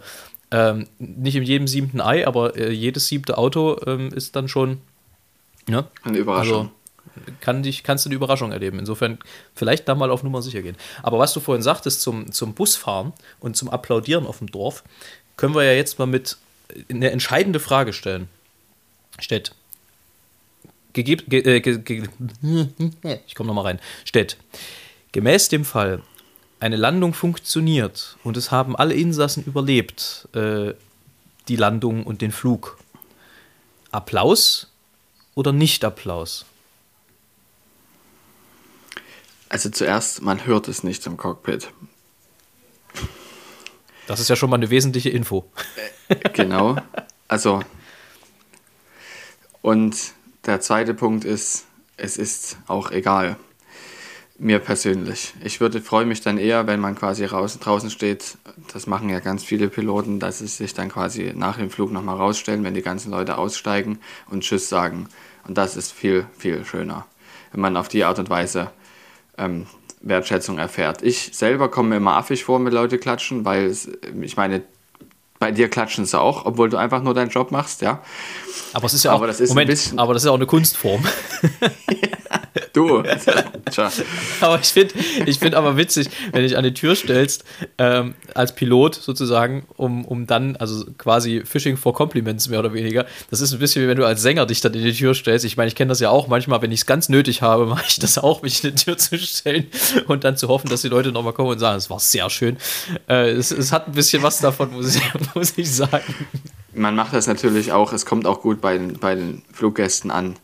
[0.51, 4.81] ähm, nicht in jedem siebten Ei, aber äh, jedes siebte Auto ähm, ist dann schon
[5.69, 5.85] ne?
[6.03, 6.57] Eine Überraschung.
[6.57, 6.71] Also
[7.41, 8.79] kann dich, kannst du eine Überraschung erleben.
[8.79, 9.17] Insofern
[9.55, 10.75] vielleicht da mal auf Nummer sicher gehen.
[11.03, 14.83] Aber was du vorhin sagtest zum, zum Busfahren und zum Applaudieren auf dem Dorf,
[15.37, 16.37] können wir ja jetzt mal mit
[16.89, 18.27] eine entscheidende Frage stellen.
[19.19, 19.53] Stedt.
[20.93, 22.07] Gegeb, ge, äh, ge, ge,
[23.27, 23.79] ich komme nochmal rein.
[24.05, 24.37] Stedt.
[25.11, 26.01] Gemäß dem Fall,
[26.59, 30.73] eine Landung funktioniert und es haben alle Insassen überlebt, äh,
[31.47, 32.77] die Landung und den Flug.
[33.91, 34.67] Applaus
[35.35, 36.45] oder nicht Applaus?
[39.49, 41.71] Also zuerst, man hört es nicht im Cockpit.
[44.05, 45.45] Das ist ja schon mal eine wesentliche Info.
[46.33, 46.77] Genau.
[47.27, 47.61] Also.
[49.61, 49.95] Und
[50.45, 51.65] der zweite Punkt ist,
[51.97, 53.37] es ist auch egal.
[54.37, 55.33] Mir persönlich.
[55.43, 58.37] Ich würde freue mich dann eher, wenn man quasi raus, draußen steht.
[58.71, 62.15] Das machen ja ganz viele Piloten, dass sie sich dann quasi nach dem Flug nochmal
[62.15, 65.09] rausstellen, wenn die ganzen Leute aussteigen und Tschüss sagen.
[65.45, 67.05] Und das ist viel, viel schöner,
[67.51, 68.71] wenn man auf die Art und Weise
[69.39, 69.65] ähm,
[70.01, 71.01] Wertschätzung erfährt.
[71.01, 73.89] Ich selber komme mir immer affig vor mit Leute klatschen, weil es,
[74.21, 74.63] ich meine,
[75.39, 78.01] Bei dir klatschen sie auch, obwohl du einfach nur deinen Job machst, ja.
[78.73, 80.31] Aber es ist ja auch, Aber das ist ein Moment, bisschen- aber das ist ja
[80.31, 81.03] auch eine Kunstform.
[82.73, 83.01] Du.
[83.71, 83.91] Tja.
[84.41, 84.93] aber ich finde
[85.25, 87.43] ich find aber witzig, wenn dich an die Tür stellst,
[87.77, 93.05] ähm, als Pilot sozusagen, um, um dann, also quasi Fishing for Compliments mehr oder weniger.
[93.31, 95.45] Das ist ein bisschen wie wenn du als Sänger dich dann in die Tür stellst.
[95.45, 97.85] Ich meine, ich kenne das ja auch manchmal, wenn ich es ganz nötig habe, mache
[97.87, 99.67] ich das auch, mich in die Tür zu stellen
[100.07, 102.57] und dann zu hoffen, dass die Leute nochmal kommen und sagen, es war sehr schön.
[103.07, 105.01] Äh, es, es hat ein bisschen was davon, muss ich,
[105.35, 106.15] muss ich sagen.
[106.73, 110.35] Man macht das natürlich auch, es kommt auch gut bei den, bei den Fluggästen an,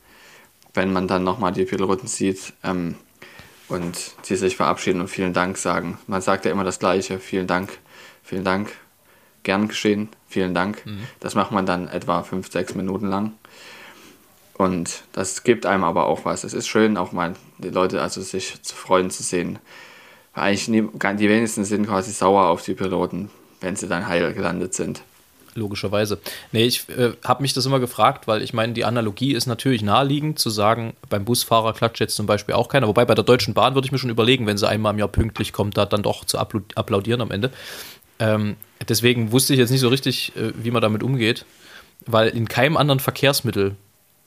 [0.74, 2.96] wenn man dann nochmal die Piloten sieht ähm,
[3.70, 5.98] und die sich verabschieden und vielen Dank sagen.
[6.08, 7.78] Man sagt ja immer das Gleiche, vielen Dank,
[8.24, 8.72] vielen Dank,
[9.44, 10.84] gern geschehen, vielen Dank.
[11.20, 13.34] Das macht man dann etwa fünf, sechs Minuten lang.
[14.58, 16.44] Und das gibt einem aber auch was.
[16.44, 19.60] Es ist schön, auch mal die Leute also sich zu freuen zu sehen.
[20.34, 23.30] Weil eigentlich nie, die wenigsten sind quasi sauer auf die Piloten,
[23.62, 25.02] wenn sie dann heil gelandet sind.
[25.58, 26.20] Logischerweise.
[26.52, 29.84] Nee, ich äh, habe mich das immer gefragt, weil ich meine, die Analogie ist natürlich
[29.84, 32.88] naheliegend zu sagen, beim Busfahrer klatscht jetzt zum Beispiel auch keiner.
[32.88, 35.08] Wobei bei der Deutschen Bahn würde ich mir schon überlegen, wenn sie einmal im Jahr
[35.08, 37.52] pünktlich kommt, da dann doch zu applau- applaudieren am Ende.
[38.20, 38.58] Ähm,
[38.90, 41.46] deswegen wusste ich jetzt nicht so richtig, äh, wie man damit umgeht,
[42.06, 43.78] weil in keinem anderen Verkehrsmittel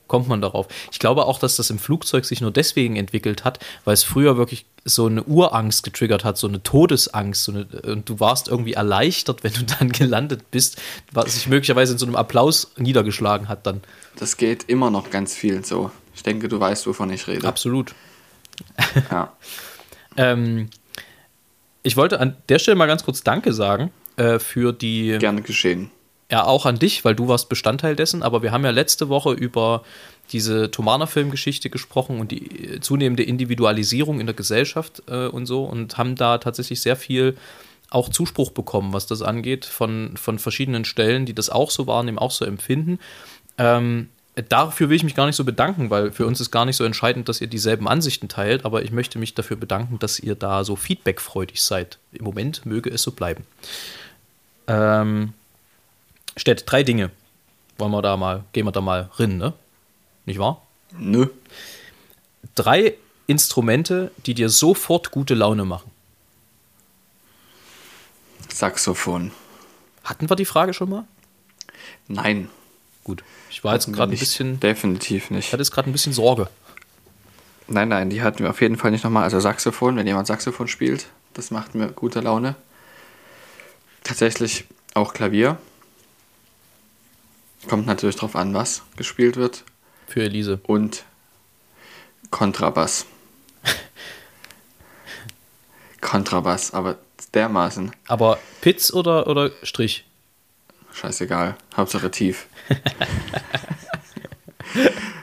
[0.09, 0.67] kommt man darauf.
[0.91, 4.37] Ich glaube auch, dass das im Flugzeug sich nur deswegen entwickelt hat, weil es früher
[4.37, 7.45] wirklich so eine Urangst getriggert hat, so eine Todesangst.
[7.45, 10.81] So eine, und du warst irgendwie erleichtert, wenn du dann gelandet bist,
[11.13, 13.83] was sich möglicherweise in so einem Applaus niedergeschlagen hat dann.
[14.17, 15.91] Das geht immer noch ganz viel so.
[16.15, 17.47] Ich denke, du weißt, wovon ich rede.
[17.47, 17.95] Absolut.
[19.11, 19.37] Ja.
[20.17, 20.69] Ähm,
[21.85, 25.93] ich wollte an der Stelle mal ganz kurz Danke sagen äh, für die Gerne geschehen.
[26.31, 29.33] Ja, auch an dich, weil du warst Bestandteil dessen, aber wir haben ja letzte Woche
[29.33, 29.83] über
[30.31, 35.97] diese Tomana-Filmgeschichte gesprochen und die äh, zunehmende Individualisierung in der Gesellschaft äh, und so und
[35.97, 37.37] haben da tatsächlich sehr viel
[37.91, 42.19] auch Zuspruch bekommen, was das angeht, von, von verschiedenen Stellen, die das auch so wahrnehmen,
[42.19, 42.99] auch so empfinden.
[43.57, 44.11] Ähm,
[44.51, 46.85] dafür will ich mich gar nicht so bedanken, weil für uns ist gar nicht so
[46.85, 50.65] entscheidend, dass ihr dieselben Ansichten teilt, aber ich möchte mich dafür bedanken, dass ihr da
[50.65, 51.99] so feedbackfreudig seid.
[52.13, 53.47] Im Moment möge es so bleiben.
[54.67, 55.33] Ähm,
[56.39, 57.11] Stett, drei Dinge.
[57.77, 59.53] Wollen wir da mal, gehen wir da mal rin, ne?
[60.25, 60.63] Nicht wahr?
[60.97, 61.27] Nö.
[62.55, 62.95] Drei
[63.27, 65.91] Instrumente, die dir sofort gute Laune machen.
[68.49, 69.33] Saxophon.
[70.05, 71.05] Hatten wir die Frage schon mal?
[72.07, 72.49] Nein.
[73.05, 73.23] Gut.
[73.51, 75.53] Ich war jetzt hatten wir gerade ein bisschen, Definitiv ich nicht.
[75.53, 76.49] hatte jetzt gerade ein bisschen Sorge.
[77.67, 79.25] Nein, nein, die hatten wir auf jeden Fall nicht nochmal.
[79.25, 82.55] Also Saxophon, wenn jemand Saxophon spielt, das macht mir gute Laune.
[84.05, 85.59] Tatsächlich auch Klavier.
[87.67, 89.65] Kommt natürlich drauf an, was gespielt wird.
[90.07, 90.61] Für Elise.
[90.67, 91.05] Und
[92.31, 93.07] Kontrabass.
[96.01, 96.99] Kontrabass, aber
[97.35, 97.93] dermaßen.
[98.07, 100.05] Aber Pitz oder, oder Strich?
[100.93, 101.57] Scheißegal.
[101.77, 102.47] Hauptsache tief.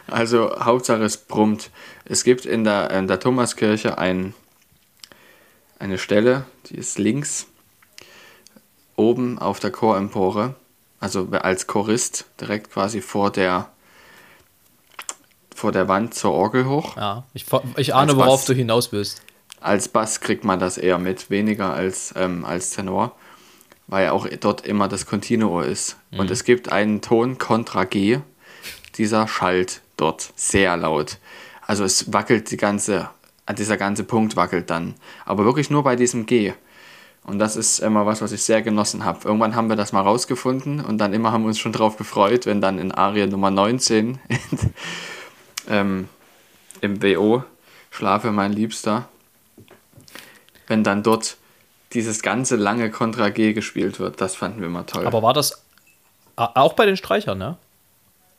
[0.08, 1.72] also Hauptsache es brummt.
[2.06, 4.34] Es gibt in der, in der Thomaskirche ein,
[5.80, 7.48] eine Stelle, die ist links,
[8.96, 10.56] oben auf der Chorempore,
[11.06, 13.70] also als Chorist direkt quasi vor der
[15.54, 16.98] vor der Wand zur Orgel hoch.
[16.98, 17.26] Ja.
[17.36, 17.46] Ich,
[17.78, 18.46] ich ahne, Als worauf Bass.
[18.46, 19.22] du hinaus willst.
[19.62, 23.16] Als Bass kriegt man das eher mit, weniger als, ähm, als Tenor,
[23.86, 25.96] weil auch dort immer das Continuo ist.
[26.12, 28.20] Und es gibt einen Ton Kontra G,
[28.96, 31.20] dieser schallt dort sehr laut.
[31.62, 33.10] Also es wackelt die ganze,
[33.56, 34.96] dieser ganze Punkt wackelt dann.
[35.24, 36.54] Aber wirklich nur bei diesem G.
[37.26, 39.20] Und das ist immer was, was ich sehr genossen habe.
[39.26, 42.46] Irgendwann haben wir das mal rausgefunden und dann immer haben wir uns schon drauf gefreut,
[42.46, 44.20] wenn dann in Arie Nummer 19
[45.70, 46.08] ähm,
[46.82, 47.44] im WO
[47.90, 49.08] Schlafe mein Liebster,
[50.68, 51.38] wenn dann dort
[51.94, 54.22] dieses ganze lange Kontra G gespielt wird.
[54.22, 55.08] Das fanden wir immer toll.
[55.08, 55.64] Aber war das
[56.36, 57.58] auch bei den Streichern, ne?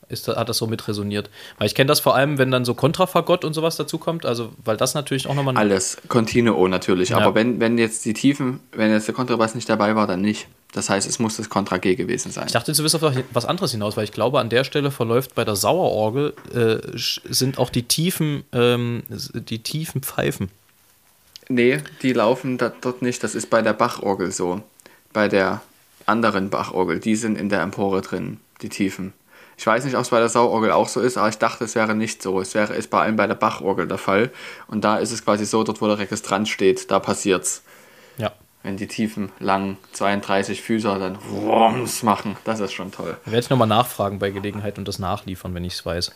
[0.08, 1.30] Ist, hat das so mit resoniert?
[1.58, 4.52] Weil ich kenne das vor allem, wenn dann so Kontrafagott und sowas dazu kommt, also
[4.64, 7.08] weil das natürlich auch nochmal Alles, Continuo natürlich.
[7.08, 7.18] Ja.
[7.18, 10.46] Aber wenn, wenn jetzt die Tiefen, wenn jetzt der Kontrabass nicht dabei war, dann nicht.
[10.72, 12.44] Das heißt, es muss das Kontra G gewesen sein.
[12.46, 15.34] Ich dachte, du wirst auf was anderes hinaus, weil ich glaube, an der Stelle verläuft
[15.34, 20.50] bei der Sauerorgel äh, sind auch die tiefen, ähm, die tiefen Pfeifen.
[21.48, 23.24] Nee, die laufen da, dort nicht.
[23.24, 24.62] Das ist bei der Bachorgel so.
[25.12, 25.62] Bei der
[26.04, 27.00] anderen Bachorgel.
[27.00, 29.12] Die sind in der Empore drin, die Tiefen.
[29.58, 31.74] Ich weiß nicht, ob es bei der Sauorgel auch so ist, aber ich dachte, es
[31.74, 32.40] wäre nicht so.
[32.40, 34.30] Es wäre ist bei allem bei der Bachorgel der Fall.
[34.66, 37.62] Und da ist es quasi so, dort wo der Registrant steht, da passiert's.
[38.18, 38.32] Ja.
[38.62, 42.36] Wenn die tiefen, langen 32 Füßer dann Wurms machen.
[42.44, 43.16] Das ist schon toll.
[43.24, 46.12] Werde ich nochmal nachfragen bei Gelegenheit und das nachliefern, wenn ich es weiß.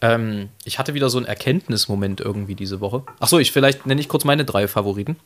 [0.00, 3.02] Ähm, ich hatte wieder so einen Erkenntnismoment irgendwie diese Woche.
[3.18, 5.16] Achso, ich vielleicht nenne ich kurz meine drei Favoriten.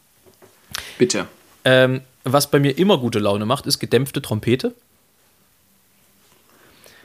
[0.99, 1.27] Bitte.
[1.65, 4.75] Ähm, was bei mir immer gute Laune macht, ist gedämpfte Trompete.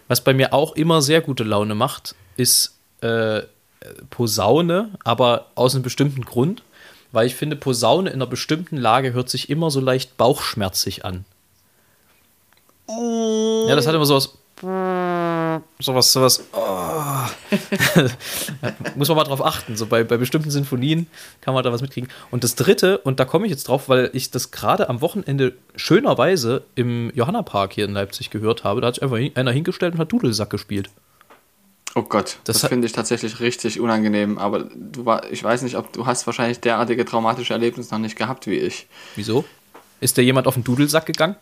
[0.08, 3.42] Was bei mir auch immer sehr gute Laune macht, ist äh,
[4.10, 6.64] Posaune, aber aus einem bestimmten Grund,
[7.12, 11.26] weil ich finde, Posaune in einer bestimmten Lage hört sich immer so leicht bauchschmerzig an.
[12.88, 14.38] Ja, das hat immer sowas.
[14.62, 16.44] Sowas, sowas.
[16.54, 17.26] Oh.
[18.96, 19.76] Muss man mal drauf achten.
[19.76, 21.08] So bei, bei bestimmten Sinfonien
[21.42, 22.10] kann man da was mitkriegen.
[22.32, 25.54] Und das dritte, und da komme ich jetzt drauf, weil ich das gerade am Wochenende
[25.76, 30.00] schönerweise im Johanna-Park hier in Leipzig gehört habe, da hat sich einfach einer hingestellt und
[30.00, 30.90] hat Dudelsack gespielt.
[31.94, 34.38] Oh Gott, das, das finde ich tatsächlich richtig unangenehm.
[34.38, 38.18] Aber du war, ich weiß nicht, ob du hast wahrscheinlich derartige traumatische Erlebnisse noch nicht
[38.18, 38.88] gehabt wie ich.
[39.16, 39.46] Wieso?
[40.00, 41.36] Ist da jemand auf den Dudelsack gegangen?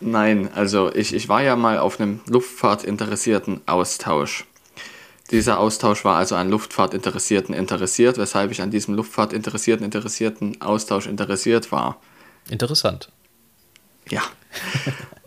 [0.00, 4.44] Nein, also ich, ich war ja mal auf einem Luftfahrtinteressierten Austausch.
[5.30, 11.72] Dieser Austausch war also an Luftfahrtinteressierten interessiert, weshalb ich an diesem Luftfahrtinteressierten interessierten Austausch interessiert
[11.72, 12.00] war.
[12.50, 13.10] Interessant.
[14.10, 14.22] Ja.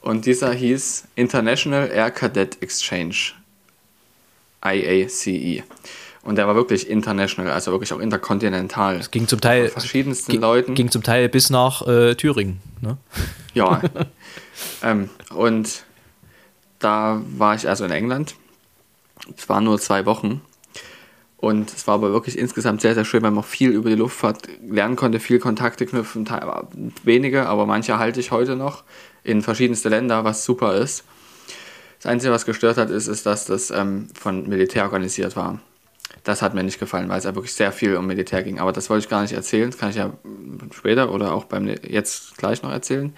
[0.01, 3.33] Und dieser hieß International Air Cadet Exchange.
[4.63, 5.63] IACE.
[6.27, 8.97] Und der war wirklich international, also wirklich auch interkontinental.
[8.97, 10.73] Es ging zum Teil verschiedensten ging, Leuten.
[10.75, 12.59] Ging zum Teil bis nach äh, Thüringen.
[12.81, 12.97] Ne?
[13.53, 13.81] Ja.
[14.83, 15.85] ähm, und
[16.79, 18.35] da war ich also in England.
[19.37, 20.41] Es waren nur zwei Wochen.
[21.37, 23.95] Und es war aber wirklich insgesamt sehr, sehr schön, weil man auch viel über die
[23.95, 26.27] Luftfahrt lernen konnte, viel Kontakte knüpfen,
[27.05, 28.83] wenige, aber manche halte ich heute noch
[29.23, 31.05] in verschiedenste Länder, was super ist.
[32.01, 35.61] Das Einzige, was gestört hat, ist, ist dass das ähm, von Militär organisiert war.
[36.27, 38.59] Das hat mir nicht gefallen, weil es ja wirklich sehr viel um Militär ging.
[38.59, 39.71] Aber das wollte ich gar nicht erzählen.
[39.71, 40.11] Das kann ich ja
[40.75, 43.13] später oder auch beim jetzt gleich noch erzählen.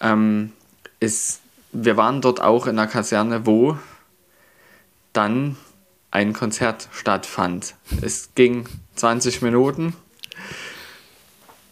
[0.00, 0.52] Ähm,
[1.00, 1.40] ist,
[1.70, 3.76] wir waren dort auch in einer Kaserne, wo
[5.12, 5.58] dann
[6.10, 7.74] ein Konzert stattfand.
[8.00, 9.94] Es ging 20 Minuten.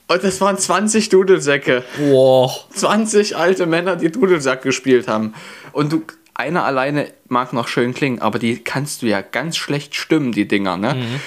[0.07, 1.83] Und es waren 20 Dudelsäcke.
[2.11, 2.67] Wow.
[2.75, 5.33] 20 alte Männer, die Dudelsack gespielt haben.
[5.73, 6.03] Und du
[6.37, 10.47] einer alleine mag noch schön klingen, aber die kannst du ja ganz schlecht stimmen, die
[10.47, 10.95] Dinger, ne?
[10.95, 11.21] Mhm.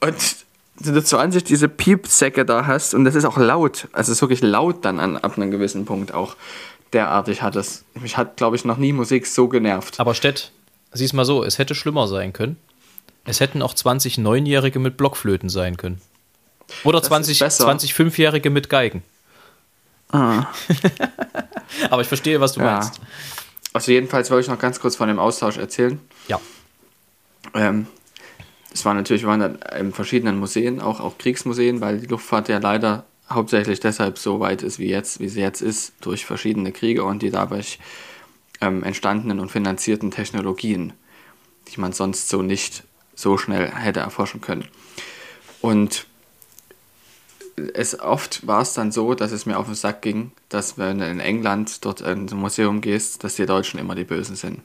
[0.00, 0.36] Und
[0.80, 4.22] wenn du 20 diese Piepsäcke da hast und das ist auch laut, also es ist
[4.22, 6.36] wirklich laut dann an, ab einem gewissen Punkt auch
[6.92, 7.84] derartig hat es.
[7.94, 10.00] Mich hat, glaube ich, noch nie Musik so genervt.
[10.00, 10.50] Aber Stett,
[10.92, 12.56] sieh's mal so, es hätte schlimmer sein können.
[13.24, 16.00] Es hätten auch 20 Neunjährige mit Blockflöten sein können.
[16.84, 19.02] Oder 20, 20 Fünfjährige mit Geigen.
[20.10, 20.46] Ah.
[21.90, 22.72] Aber ich verstehe, was du ja.
[22.72, 23.00] meinst.
[23.72, 26.00] Also jedenfalls wollte ich noch ganz kurz von dem Austausch erzählen.
[26.28, 26.40] Ja.
[27.54, 27.86] Ähm,
[28.72, 32.58] es war natürlich, wir waren in verschiedenen Museen, auch, auch Kriegsmuseen, weil die Luftfahrt ja
[32.58, 37.04] leider hauptsächlich deshalb so weit ist, wie jetzt, wie sie jetzt ist, durch verschiedene Kriege
[37.04, 37.78] und die dadurch
[38.60, 40.92] ähm, entstandenen und finanzierten Technologien,
[41.68, 44.66] die man sonst so nicht so schnell hätte erforschen können.
[45.60, 46.06] Und
[47.74, 50.98] es oft war es dann so, dass es mir auf den Sack ging, dass wenn
[50.98, 54.60] du in England dort in ein Museum gehst, dass die Deutschen immer die Bösen sind.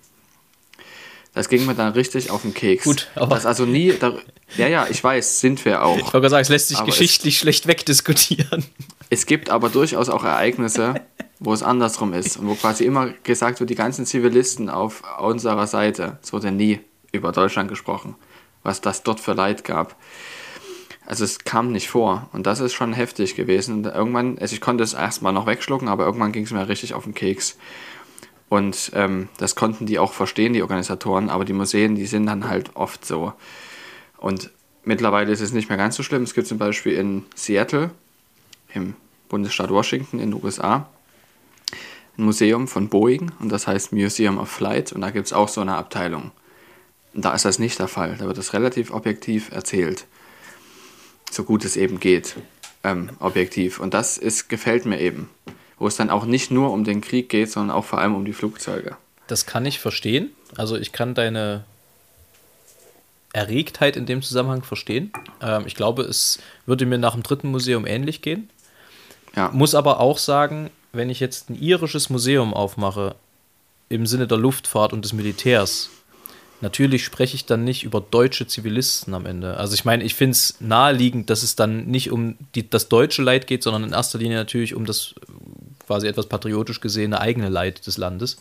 [1.36, 2.86] Das ging mir dann richtig auf den Keks.
[2.86, 3.36] Gut, aber.
[3.36, 3.92] Das also nie.
[3.92, 4.14] Da,
[4.56, 5.98] ja, ja, ich weiß, sind wir auch.
[5.98, 8.64] Ich wollte sagen, es lässt sich geschichtlich es, schlecht wegdiskutieren.
[9.10, 10.96] Es gibt aber durchaus auch Ereignisse,
[11.40, 15.68] wo es andersrum ist und wo quasi immer gesagt wird, die ganzen Zivilisten auf unserer
[15.68, 16.18] Seite.
[16.24, 16.80] Es wurde nie
[17.12, 18.16] über Deutschland gesprochen,
[18.64, 19.96] was das dort für Leid gab.
[21.06, 23.76] Also es kam nicht vor und das ist schon heftig gewesen.
[23.76, 26.94] Und irgendwann, also ich konnte es erstmal noch wegschlucken, aber irgendwann ging es mir richtig
[26.94, 27.58] auf den Keks.
[28.50, 32.50] Und ähm, das konnten die auch verstehen, die Organisatoren, aber die Museen, die sind dann
[32.50, 33.34] halt oft so.
[34.18, 34.52] Und
[34.84, 36.24] mittlerweile ist es nicht mehr ganz so schlimm.
[36.24, 37.92] Es gibt zum Beispiel in Seattle,
[38.74, 38.96] im
[39.30, 40.88] Bundesstaat Washington in den USA,
[42.18, 45.50] ein Museum von Boeing und das heißt Museum of Flight und da gibt es auch
[45.50, 46.32] so eine Abteilung.
[47.14, 48.16] Und da ist das nicht der Fall.
[48.18, 50.06] Da wird das relativ objektiv erzählt
[51.32, 52.36] so gut es eben geht,
[52.84, 53.80] ähm, objektiv.
[53.80, 55.30] Und das ist, gefällt mir eben.
[55.78, 58.24] Wo es dann auch nicht nur um den Krieg geht, sondern auch vor allem um
[58.24, 58.96] die Flugzeuge.
[59.28, 60.30] Das kann ich verstehen.
[60.56, 61.66] Also ich kann deine
[63.34, 65.12] Erregtheit in dem Zusammenhang verstehen.
[65.42, 68.50] Ähm, ich glaube, es würde mir nach dem dritten Museum ähnlich gehen.
[69.36, 69.50] Ja.
[69.52, 73.16] Muss aber auch sagen, wenn ich jetzt ein irisches Museum aufmache,
[73.90, 75.90] im Sinne der Luftfahrt und des Militärs,
[76.66, 79.58] Natürlich spreche ich dann nicht über deutsche Zivilisten am Ende.
[79.58, 83.22] Also ich meine, ich finde es naheliegend, dass es dann nicht um die, das deutsche
[83.22, 85.14] Leid geht, sondern in erster Linie natürlich um das
[85.86, 88.38] quasi etwas patriotisch gesehene eigene Leid des Landes.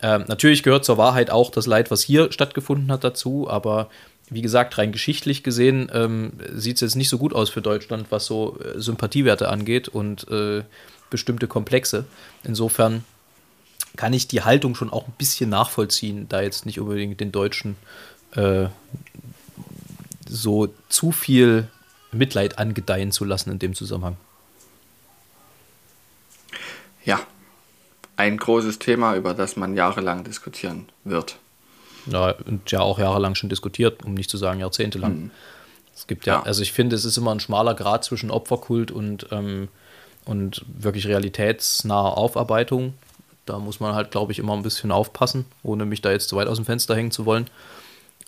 [0.00, 3.90] Ähm, natürlich gehört zur Wahrheit auch das Leid, was hier stattgefunden hat, dazu, aber
[4.30, 8.06] wie gesagt, rein geschichtlich gesehen ähm, sieht es jetzt nicht so gut aus für Deutschland,
[8.08, 10.62] was so äh, Sympathiewerte angeht und äh,
[11.10, 12.06] bestimmte Komplexe.
[12.44, 13.04] Insofern
[13.96, 17.76] kann ich die Haltung schon auch ein bisschen nachvollziehen, da jetzt nicht unbedingt den Deutschen
[18.34, 18.66] äh,
[20.28, 21.68] so zu viel
[22.10, 24.16] Mitleid angedeihen zu lassen in dem Zusammenhang.
[27.04, 27.20] Ja,
[28.16, 31.36] ein großes Thema, über das man jahrelang diskutieren wird.
[32.06, 35.24] Ja, und ja auch jahrelang schon diskutiert, um nicht zu sagen jahrzehntelang.
[35.24, 35.30] Mhm.
[35.94, 38.90] Es gibt ja, ja, also ich finde, es ist immer ein schmaler Grad zwischen Opferkult
[38.90, 39.68] und, ähm,
[40.24, 42.94] und wirklich realitätsnaher Aufarbeitung.
[43.46, 46.36] Da muss man halt, glaube ich, immer ein bisschen aufpassen, ohne mich da jetzt zu
[46.36, 47.46] weit aus dem Fenster hängen zu wollen.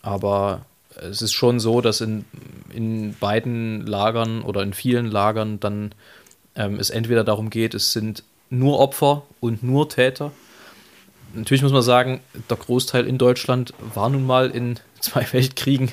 [0.02, 0.62] Aber
[0.96, 2.24] es ist schon so, dass in,
[2.72, 5.92] in beiden Lagern oder in vielen Lagern dann
[6.56, 10.32] ähm, es entweder darum geht, es sind nur Opfer und nur Täter.
[11.34, 15.92] Natürlich muss man sagen, der Großteil in Deutschland war nun mal in zwei Weltkriegen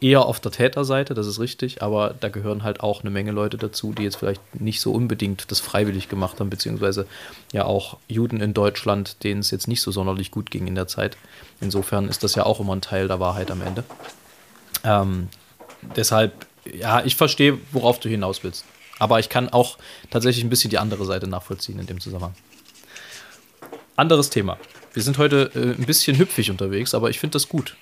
[0.00, 3.56] eher auf der Täterseite, das ist richtig, aber da gehören halt auch eine Menge Leute
[3.56, 7.06] dazu, die jetzt vielleicht nicht so unbedingt das freiwillig gemacht haben, beziehungsweise
[7.52, 10.86] ja auch Juden in Deutschland, denen es jetzt nicht so sonderlich gut ging in der
[10.86, 11.16] Zeit.
[11.60, 13.84] Insofern ist das ja auch immer ein Teil der Wahrheit am Ende.
[14.84, 15.28] Ähm,
[15.96, 18.64] deshalb, ja, ich verstehe, worauf du hinaus willst.
[18.98, 19.78] Aber ich kann auch
[20.10, 22.34] tatsächlich ein bisschen die andere Seite nachvollziehen in dem Zusammenhang.
[23.96, 24.58] Anderes Thema.
[24.92, 27.76] Wir sind heute äh, ein bisschen hüpfig unterwegs, aber ich finde das gut.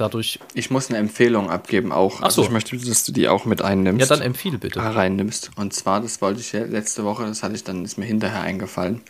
[0.00, 0.38] Dadurch.
[0.54, 2.20] Ich muss eine Empfehlung abgeben auch.
[2.22, 2.40] Ach so.
[2.40, 4.00] Also ich möchte, dass du die auch mit einnimmst.
[4.00, 4.80] Ja, dann empfehle bitte.
[4.80, 5.50] Reinnimmst.
[5.56, 8.40] Und zwar, das wollte ich ja letzte Woche, das hatte ich dann, ist mir hinterher
[8.40, 9.02] eingefallen.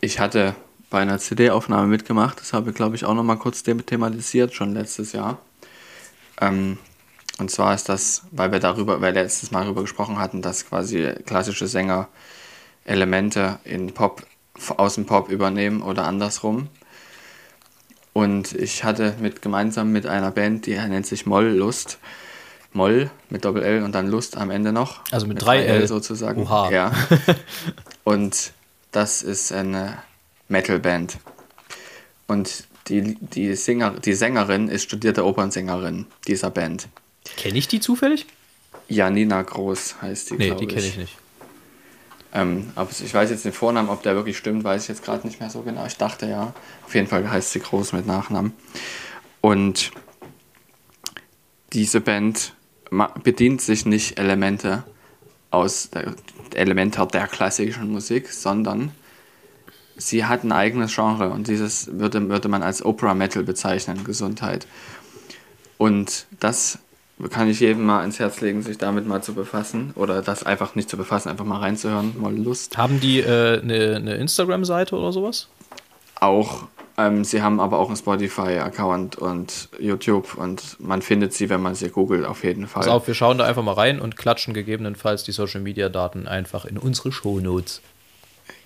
[0.00, 0.56] Ich hatte
[0.90, 5.12] bei einer CD-Aufnahme mitgemacht, das habe ich glaube ich auch nochmal kurz thematisiert, schon letztes
[5.12, 5.38] Jahr.
[6.40, 6.76] Ähm,
[7.38, 10.66] und zwar ist das, weil wir darüber, weil wir letztes Mal darüber gesprochen hatten, dass
[10.66, 12.08] quasi klassische Sänger
[12.84, 14.26] Elemente in Pop,
[14.76, 16.66] aus dem Pop übernehmen oder andersrum.
[18.12, 21.98] Und ich hatte mit gemeinsam mit einer Band, die nennt sich Moll Lust.
[22.72, 25.00] Moll mit Doppel L und dann Lust am Ende noch.
[25.10, 26.42] Also mit, mit drei L sozusagen.
[26.42, 26.70] Oha.
[26.70, 26.92] Ja.
[28.04, 28.52] und
[28.92, 29.98] das ist eine
[30.48, 31.18] Metalband.
[32.26, 36.88] Und die, die, Singer, die Sängerin ist studierte Opernsängerin dieser Band.
[37.36, 38.26] Kenne ich die zufällig?
[38.88, 40.34] Janina Groß heißt die.
[40.34, 41.16] Nee, die kenne ich nicht.
[42.32, 45.26] Ähm, aber ich weiß jetzt den Vornamen, ob der wirklich stimmt, weiß ich jetzt gerade
[45.26, 45.84] nicht mehr so genau.
[45.86, 46.52] Ich dachte ja.
[46.86, 48.52] Auf jeden Fall heißt sie Groß mit Nachnamen.
[49.40, 49.90] Und
[51.72, 52.54] diese Band
[53.22, 54.84] bedient sich nicht Elemente
[55.50, 56.14] aus der,
[56.54, 58.92] Elemente der klassischen Musik, sondern
[59.96, 64.66] sie hat ein eigenes Genre und dieses würde, würde man als Opera Metal bezeichnen, Gesundheit.
[65.78, 66.78] Und das
[67.28, 70.74] kann ich jedem mal ins Herz legen, sich damit mal zu befassen oder das einfach
[70.74, 72.78] nicht zu befassen, einfach mal reinzuhören, mal Lust.
[72.78, 75.48] Haben die äh, eine, eine Instagram-Seite oder sowas?
[76.20, 76.64] Auch.
[76.98, 81.74] Ähm, sie haben aber auch einen Spotify-Account und YouTube und man findet sie, wenn man
[81.74, 82.82] sie googelt, auf jeden Fall.
[82.82, 86.76] Pass auf, wir schauen da einfach mal rein und klatschen gegebenenfalls die Social-Media-Daten einfach in
[86.78, 87.80] unsere Shownotes.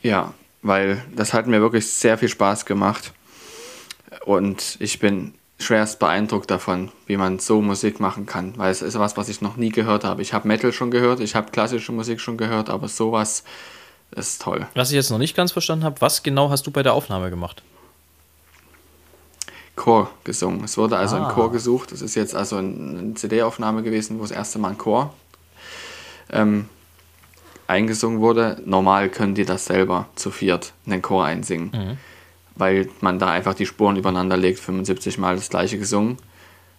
[0.02, 3.12] Ja, weil das hat mir wirklich sehr viel Spaß gemacht
[4.24, 8.98] und ich bin schwerst beeindruckt davon, wie man so Musik machen kann, weil es ist
[8.98, 10.22] was, was ich noch nie gehört habe.
[10.22, 13.44] Ich habe Metal schon gehört, ich habe klassische Musik schon gehört, aber sowas
[14.10, 14.66] ist toll.
[14.74, 17.30] Was ich jetzt noch nicht ganz verstanden habe, was genau hast du bei der Aufnahme
[17.30, 17.62] gemacht?
[19.76, 20.62] Chor gesungen.
[20.64, 21.26] Es wurde also ah.
[21.26, 21.90] ein Chor gesucht.
[21.90, 25.12] Es ist jetzt also eine CD-Aufnahme gewesen, wo das erste Mal ein Chor
[26.30, 26.68] ähm,
[27.66, 28.60] eingesungen wurde.
[28.64, 31.70] Normal können die das selber zu viert, einen Chor einsingen.
[31.72, 31.98] Mhm
[32.56, 36.18] weil man da einfach die Spuren übereinander legt, 75 Mal das gleiche gesungen.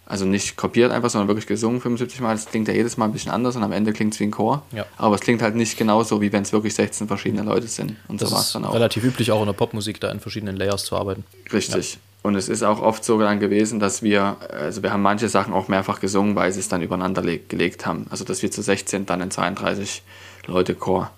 [0.08, 2.36] Also nicht kopiert einfach, sondern wirklich gesungen 75 Mal.
[2.36, 4.32] Das klingt ja jedes Mal ein bisschen anders und am Ende klingt es wie ein
[4.32, 4.64] Chor.
[4.72, 4.86] Ja.
[4.98, 7.96] Aber es klingt halt nicht genauso, wie wenn es wirklich 16 verschiedene Leute sind.
[8.08, 8.74] Und das so war es dann auch.
[8.74, 11.24] Relativ üblich auch in der Popmusik, da in verschiedenen Layers zu arbeiten.
[11.52, 11.94] Richtig.
[11.94, 12.00] Ja.
[12.22, 15.54] Und es ist auch oft so dann gewesen, dass wir, also wir haben manche Sachen
[15.54, 18.06] auch mehrfach gesungen, weil sie es dann übereinander gelegt haben.
[18.10, 20.04] Also dass wir zu 16 dann in 32
[20.46, 21.12] Leute Chor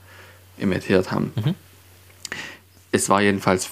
[0.58, 1.34] imitiert haben.
[1.36, 1.56] Mhm.
[2.92, 3.70] Es war jedenfalls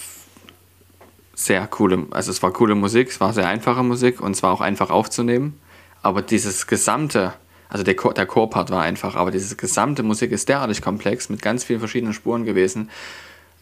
[1.35, 4.51] sehr coole, also es war coole Musik, es war sehr einfache Musik und es war
[4.51, 5.59] auch einfach aufzunehmen.
[6.01, 7.33] Aber dieses gesamte,
[7.69, 11.41] also der, Chor, der Chorpart war einfach, aber diese gesamte Musik ist derartig komplex mit
[11.41, 12.89] ganz vielen verschiedenen Spuren gewesen.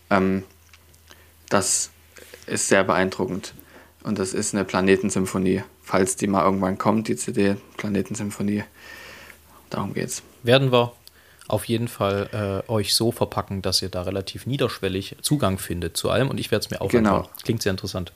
[0.10, 0.44] Ähm,
[1.50, 1.90] das
[2.46, 3.54] ist sehr beeindruckend.
[4.04, 5.64] Und das ist eine Planetensymphonie.
[5.82, 8.64] Falls die mal irgendwann kommt, die CD Planetensymphonie.
[9.70, 10.22] Darum geht's.
[10.44, 10.94] Werden wir
[11.48, 16.10] auf jeden Fall äh, euch so verpacken, dass ihr da relativ niederschwellig Zugang findet zu
[16.10, 17.18] allem und ich werde es mir auch genau.
[17.18, 17.34] anschauen.
[17.44, 18.14] Klingt sehr interessant.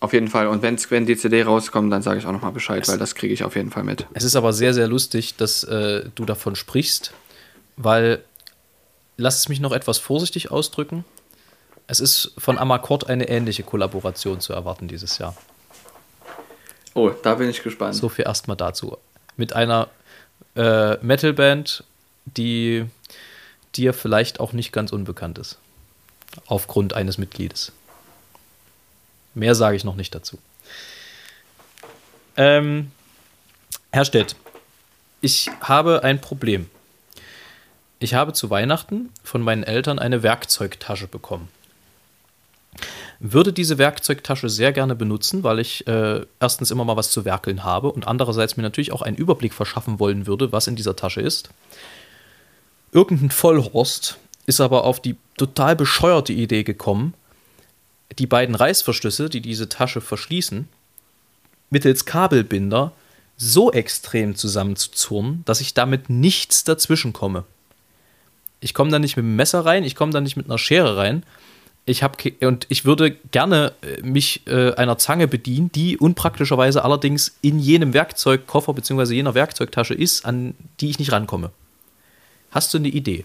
[0.00, 0.48] Auf jeden Fall.
[0.48, 3.14] Und wenn's, wenn die CD rauskommt, dann sage ich auch nochmal Bescheid, es, weil das
[3.14, 4.06] kriege ich auf jeden Fall mit.
[4.14, 7.12] Es ist aber sehr, sehr lustig, dass äh, du davon sprichst,
[7.76, 8.24] weil,
[9.16, 11.04] lass es mich noch etwas vorsichtig ausdrücken,
[11.86, 15.36] es ist von Amakord eine ähnliche Kollaboration zu erwarten dieses Jahr.
[16.94, 17.94] Oh, da bin ich gespannt.
[17.94, 18.98] So viel erstmal dazu.
[19.36, 19.88] Mit einer
[20.56, 21.84] äh, Metalband
[22.24, 22.86] die
[23.74, 25.58] dir vielleicht auch nicht ganz unbekannt ist.
[26.46, 27.72] Aufgrund eines Mitgliedes.
[29.34, 30.38] Mehr sage ich noch nicht dazu.
[32.36, 32.90] Ähm,
[33.90, 34.36] Herr Stett,
[35.20, 36.68] ich habe ein Problem.
[37.98, 41.48] Ich habe zu Weihnachten von meinen Eltern eine Werkzeugtasche bekommen.
[43.20, 47.62] Würde diese Werkzeugtasche sehr gerne benutzen, weil ich äh, erstens immer mal was zu werkeln
[47.62, 51.20] habe und andererseits mir natürlich auch einen Überblick verschaffen wollen würde, was in dieser Tasche
[51.20, 51.50] ist.
[52.92, 57.14] Irgendein Vollhorst ist aber auf die total bescheuerte Idee gekommen,
[58.18, 60.68] die beiden Reißverschlüsse, die diese Tasche verschließen,
[61.70, 62.92] mittels Kabelbinder
[63.38, 67.44] so extrem zusammenzuzurren, dass ich damit nichts dazwischen komme.
[68.60, 70.96] Ich komme da nicht mit dem Messer rein, ich komme da nicht mit einer Schere
[70.98, 71.24] rein.
[71.84, 77.34] Ich habe und ich würde gerne äh, mich äh, einer Zange bedienen, die unpraktischerweise allerdings
[77.40, 79.14] in jenem Werkzeugkoffer bzw.
[79.14, 81.50] jener Werkzeugtasche ist, an die ich nicht rankomme.
[82.52, 83.24] Hast du eine Idee?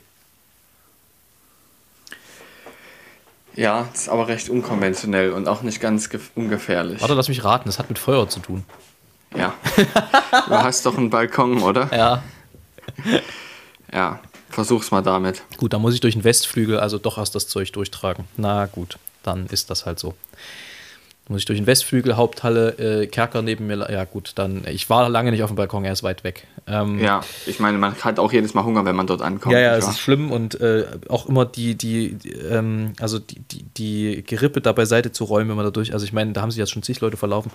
[3.55, 7.01] Ja, ist aber recht unkonventionell und auch nicht ganz ungefährlich.
[7.01, 8.63] Warte, lass mich raten, das hat mit Feuer zu tun.
[9.35, 9.53] Ja.
[9.75, 11.89] du hast doch einen Balkon, oder?
[11.91, 12.23] Ja.
[13.91, 14.19] Ja,
[14.49, 15.41] versuch's mal damit.
[15.57, 18.25] Gut, dann muss ich durch den Westflügel also doch erst das Zeug durchtragen.
[18.37, 20.13] Na gut, dann ist das halt so.
[21.29, 23.91] Muss ich durch den Westflügel, Haupthalle, äh, Kerker neben mir.
[23.91, 24.63] Ja, gut, dann.
[24.71, 26.47] Ich war lange nicht auf dem Balkon, er ist weit weg.
[26.67, 29.53] Ähm, ja, ich meine, man hat auch jedes Mal Hunger, wenn man dort ankommt.
[29.53, 33.39] Ja, ja, es ist schlimm und äh, auch immer die, die, die ähm, also die,
[33.41, 35.93] die, die Gerippe da beiseite zu räumen, wenn man da durch.
[35.93, 37.51] Also, ich meine, da haben sich jetzt schon zig Leute verlaufen.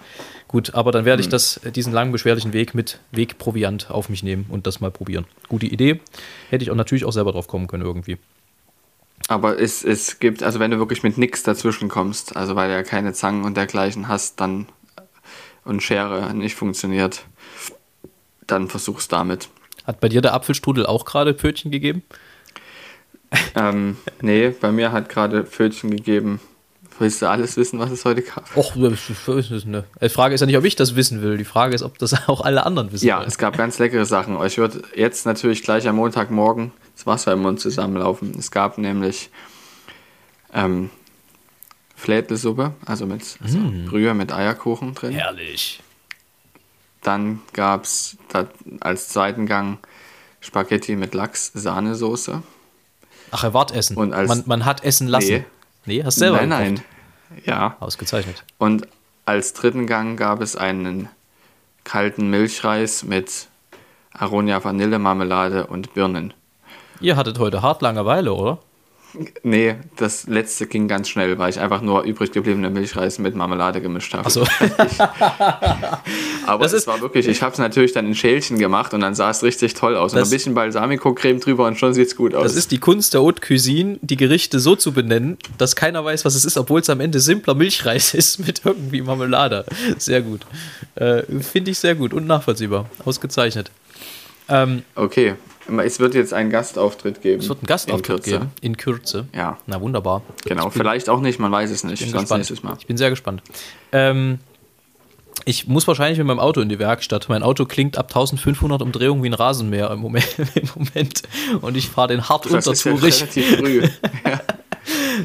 [0.49, 1.33] Gut, aber dann werde ich hm.
[1.33, 5.25] das, diesen langen, beschwerlichen Weg mit Wegproviant auf mich nehmen und das mal probieren.
[5.49, 6.01] Gute Idee.
[6.51, 8.19] Hätte ich auch natürlich auch selber drauf kommen können, irgendwie.
[9.29, 12.75] Aber es, es gibt, also wenn du wirklich mit nichts dazwischen kommst, also weil du
[12.75, 14.67] ja keine Zangen und dergleichen hast, dann
[15.65, 17.25] und Schere nicht funktioniert,
[18.47, 19.49] dann versuch's damit.
[19.87, 22.03] Hat bei dir der Apfelstrudel auch gerade Pfötchen gegeben?
[23.55, 26.41] ähm, nee, bei mir hat gerade Pfötchen gegeben.
[26.99, 28.55] Willst du alles wissen, was es heute gab?
[28.57, 28.91] Och, ne.
[30.03, 31.39] Die Frage ist ja nicht, ob ich das wissen will.
[31.39, 33.29] Die Frage ist, ob das auch alle anderen wissen Ja, wollen.
[33.29, 34.41] es gab ganz leckere Sachen.
[34.45, 38.33] Ich würde jetzt natürlich gleich am Montagmorgen das Wasser im Mund zusammenlaufen.
[38.39, 39.31] Es gab nämlich
[40.53, 40.91] ähm,
[41.97, 43.87] Flädelsuppe, also mit also mm.
[43.87, 45.13] Brühe mit Eierkuchen drin.
[45.13, 45.83] Herrlich.
[47.03, 48.17] Dann gab es
[48.81, 49.79] als zweiten Gang
[50.41, 52.43] Spaghetti mit Lachs-Sahnesoße.
[53.33, 53.97] Ach, Erwartessen.
[53.97, 55.45] Und als, man, man hat essen lassen.
[55.87, 56.89] Nee, nee hast du selber Nein, gekocht.
[57.31, 57.43] nein.
[57.45, 57.77] Ja.
[57.81, 58.45] Ausgezeichnet.
[58.59, 58.87] Und
[59.25, 61.09] als dritten Gang gab es einen
[61.83, 63.49] kalten Milchreis mit
[64.13, 66.35] Aronia Vanillemarmelade und Birnen.
[67.03, 68.61] Ihr hattet heute hart Langeweile, oder?
[69.43, 73.83] Nee, das letzte ging ganz schnell, weil ich einfach nur übrig gebliebene Milchreis mit Marmelade
[73.83, 74.25] gemischt habe.
[74.27, 74.47] Ach so.
[76.47, 79.29] Aber es war wirklich, ich habe es natürlich dann in Schälchen gemacht und dann sah
[79.31, 80.15] es richtig toll aus.
[80.15, 82.45] Und ein bisschen Balsamico-Creme drüber und schon sieht es gut aus.
[82.45, 86.25] Das ist die Kunst der Haute Cuisine, die Gerichte so zu benennen, dass keiner weiß,
[86.25, 89.67] was es ist, obwohl es am Ende simpler Milchreis ist mit irgendwie Marmelade.
[89.99, 90.47] Sehr gut.
[90.95, 92.89] Äh, Finde ich sehr gut und nachvollziehbar.
[93.05, 93.71] Ausgezeichnet.
[94.49, 95.35] Ähm, okay,
[95.85, 97.41] es wird jetzt einen Gastauftritt geben.
[97.41, 98.51] Es wird einen Gastauftritt in geben.
[98.61, 99.27] In Kürze.
[99.35, 99.59] Ja.
[99.67, 100.23] Na wunderbar.
[100.45, 102.09] Genau, bin, vielleicht auch nicht, man weiß es nicht.
[102.11, 102.77] Sonst nächstes Mal.
[102.79, 103.43] Ich bin sehr gespannt.
[103.93, 104.39] Ähm,
[105.45, 107.29] ich muss wahrscheinlich mit meinem Auto in die Werkstatt.
[107.29, 110.29] Mein Auto klingt ab 1500 Umdrehungen wie ein Rasenmäher im Moment.
[110.55, 111.23] Im Moment.
[111.61, 113.23] Und ich fahre den hart das untertourig.
[113.23, 113.83] Ist ja relativ früh.
[114.31, 114.41] ja.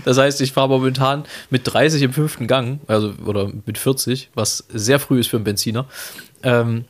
[0.06, 4.66] Das heißt, ich fahre momentan mit 30 im fünften Gang, also oder mit 40, was
[4.70, 5.86] sehr früh ist für einen Benziner.
[6.44, 6.86] Ähm,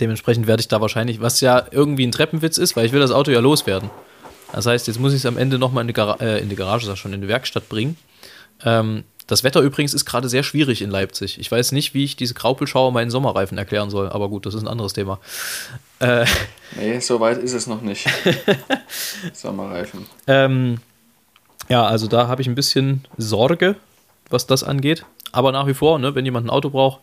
[0.00, 3.12] Dementsprechend werde ich da wahrscheinlich, was ja irgendwie ein Treppenwitz ist, weil ich will das
[3.12, 3.90] Auto ja loswerden.
[4.52, 6.86] Das heißt, jetzt muss ich es am Ende nochmal in, die äh, in die Garage,
[6.86, 7.96] sag schon, in die Werkstatt bringen.
[8.64, 11.40] Ähm, das Wetter übrigens ist gerade sehr schwierig in Leipzig.
[11.40, 14.62] Ich weiß nicht, wie ich diese Graupelschauer meinen Sommerreifen erklären soll, aber gut, das ist
[14.62, 15.18] ein anderes Thema.
[15.98, 16.26] Äh,
[16.76, 18.08] nee, so weit ist es noch nicht.
[19.32, 20.06] Sommerreifen.
[20.26, 20.78] Ähm,
[21.68, 23.74] ja, also da habe ich ein bisschen Sorge,
[24.30, 25.04] was das angeht.
[25.32, 27.00] Aber nach wie vor, ne, wenn jemand ein Auto braucht,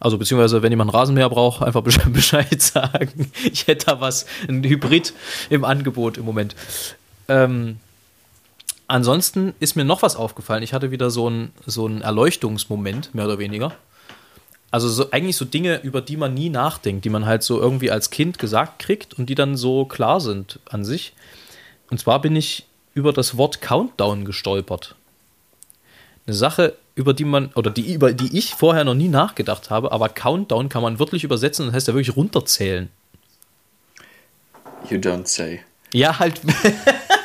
[0.00, 1.82] also beziehungsweise, wenn jemand Rasenmäher braucht, einfach
[2.12, 3.32] Bescheid sagen.
[3.52, 5.12] Ich hätte da was, ein Hybrid
[5.50, 6.54] im Angebot im Moment.
[7.26, 7.78] Ähm,
[8.86, 10.62] ansonsten ist mir noch was aufgefallen.
[10.62, 13.72] Ich hatte wieder so einen so Erleuchtungsmoment, mehr oder weniger.
[14.70, 17.90] Also so, eigentlich so Dinge, über die man nie nachdenkt, die man halt so irgendwie
[17.90, 21.14] als Kind gesagt kriegt und die dann so klar sind an sich.
[21.90, 24.94] Und zwar bin ich über das Wort Countdown gestolpert.
[26.28, 29.92] Eine Sache, über die man, oder die, über die ich vorher noch nie nachgedacht habe,
[29.92, 32.90] aber Countdown kann man wirklich übersetzen, das heißt ja wirklich runterzählen.
[34.90, 35.62] You don't say.
[35.94, 36.42] Ja, halt.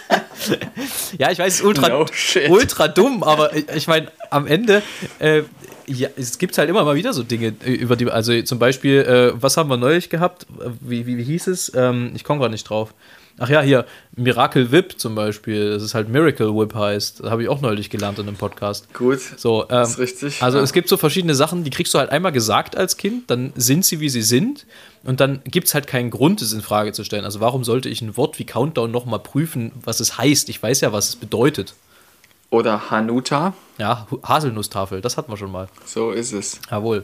[1.17, 2.05] ja, ich weiß, es ist ultra, no
[2.47, 4.81] ultra dumm, aber ich meine, am Ende,
[5.19, 5.43] äh,
[5.85, 8.99] Ja, es gibt halt immer mal wieder so Dinge, äh, über die, also zum Beispiel,
[9.01, 10.47] äh, was haben wir neulich gehabt?
[10.79, 11.73] Wie, wie, wie hieß es?
[11.75, 12.93] Ähm, ich komme gerade nicht drauf.
[13.39, 17.21] Ach ja, hier, Miracle Whip zum Beispiel, das ist halt Miracle Whip heißt.
[17.21, 18.93] Das habe ich auch neulich gelernt in einem Podcast.
[18.93, 20.43] Gut, so, ähm, ist richtig.
[20.43, 20.63] Also ja.
[20.63, 23.86] es gibt so verschiedene Sachen, die kriegst du halt einmal gesagt als Kind, dann sind
[23.86, 24.67] sie, wie sie sind
[25.03, 27.25] und dann gibt es halt keinen Grund, es in Frage zu stellen.
[27.25, 30.49] Also warum sollte ich ein Wort wie Countdown nochmal prüfen, was es heißt?
[30.49, 31.73] Ich weiß ja, was es bedeutet.
[32.51, 33.55] Oder Hanuta.
[33.79, 35.69] Ja, Haselnusstafel, das hatten wir schon mal.
[35.86, 36.59] So ist es.
[36.69, 37.03] Jawohl.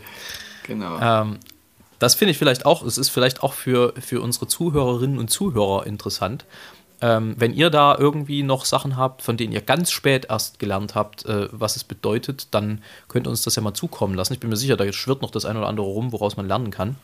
[0.68, 1.00] Genau.
[1.02, 1.40] Ähm,
[2.00, 5.86] das finde ich vielleicht auch, es ist vielleicht auch für, für unsere Zuhörerinnen und Zuhörer
[5.86, 6.46] interessant.
[7.02, 10.96] Ähm, wenn ihr da irgendwie noch Sachen habt, von denen ihr ganz spät erst gelernt
[10.96, 14.34] habt, äh, was es bedeutet, dann könnt ihr uns das ja mal zukommen lassen.
[14.34, 16.72] Ich bin mir sicher, da schwirrt noch das eine oder andere rum, woraus man lernen
[16.72, 16.98] kann.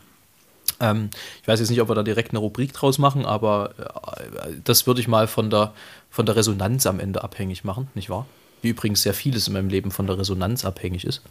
[0.80, 4.52] Ähm, ich weiß jetzt nicht, ob wir da direkt eine Rubrik draus machen, aber äh,
[4.64, 5.72] das würde ich mal von der,
[6.10, 8.26] von der Resonanz am Ende abhängig machen, nicht wahr?
[8.60, 11.22] Wie übrigens sehr vieles in meinem Leben von der Resonanz abhängig ist.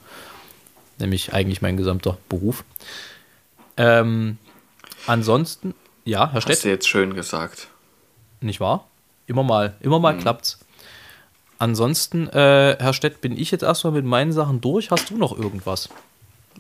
[0.98, 2.64] Nämlich eigentlich mein gesamter Beruf.
[3.78, 4.38] Ähm,
[5.08, 5.74] ansonsten,
[6.06, 6.56] ja, Herr Stett.
[6.58, 7.68] Hast du jetzt schön gesagt.
[8.42, 8.88] Nicht wahr?
[9.28, 10.20] Immer mal, immer mal Mhm.
[10.22, 10.60] klappt's.
[11.58, 14.92] Ansonsten, äh, Herr Stett, bin ich jetzt erstmal mit meinen Sachen durch.
[14.92, 15.90] Hast du noch irgendwas,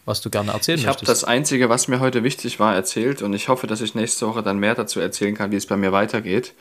[0.05, 1.09] was du gerne erzählen Ich habe möchtest?
[1.11, 4.41] das Einzige, was mir heute wichtig war, erzählt und ich hoffe, dass ich nächste Woche
[4.41, 6.53] dann mehr dazu erzählen kann, wie es bei mir weitergeht.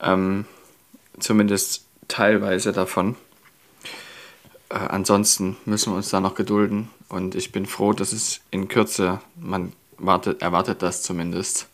[0.00, 0.44] Ähm,
[1.18, 3.16] zumindest teilweise davon.
[4.70, 8.68] Äh, ansonsten müssen wir uns da noch gedulden und ich bin froh, dass es in
[8.68, 11.66] Kürze, man wartet, erwartet das zumindest,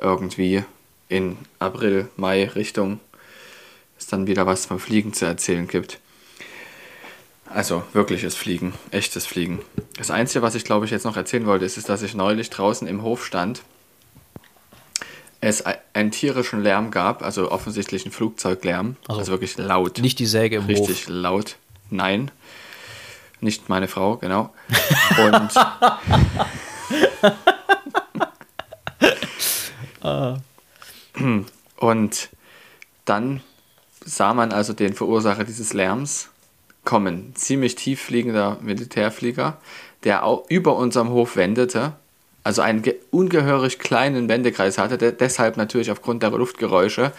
[0.00, 0.64] irgendwie
[1.08, 3.00] in April, Mai Richtung
[3.98, 6.00] es dann wieder was vom Fliegen zu erzählen gibt.
[7.52, 9.58] Also wirkliches Fliegen, echtes Fliegen.
[9.98, 12.48] Das Einzige, was ich glaube ich jetzt noch erzählen wollte, ist, ist dass ich neulich
[12.48, 13.62] draußen im Hof stand,
[15.42, 19.98] es ei- einen tierischen Lärm gab, also offensichtlich einen Flugzeuglärm, Also also wirklich laut.
[19.98, 21.08] Nicht die Säge im richtig Hof.
[21.08, 21.56] laut.
[21.90, 22.30] Nein,
[23.40, 24.52] nicht meine Frau, genau.
[25.18, 25.50] Und
[31.76, 32.28] Und
[33.04, 33.40] dann
[34.04, 36.28] sah man also den Verursacher dieses Lärms
[36.84, 37.32] kommen.
[37.34, 39.58] Ziemlich tief fliegender Militärflieger,
[40.04, 41.92] der auch über unserem Hof wendete,
[42.42, 47.12] also einen ge- ungehörig kleinen Wendekreis hatte, der deshalb natürlich aufgrund der Luftgeräusche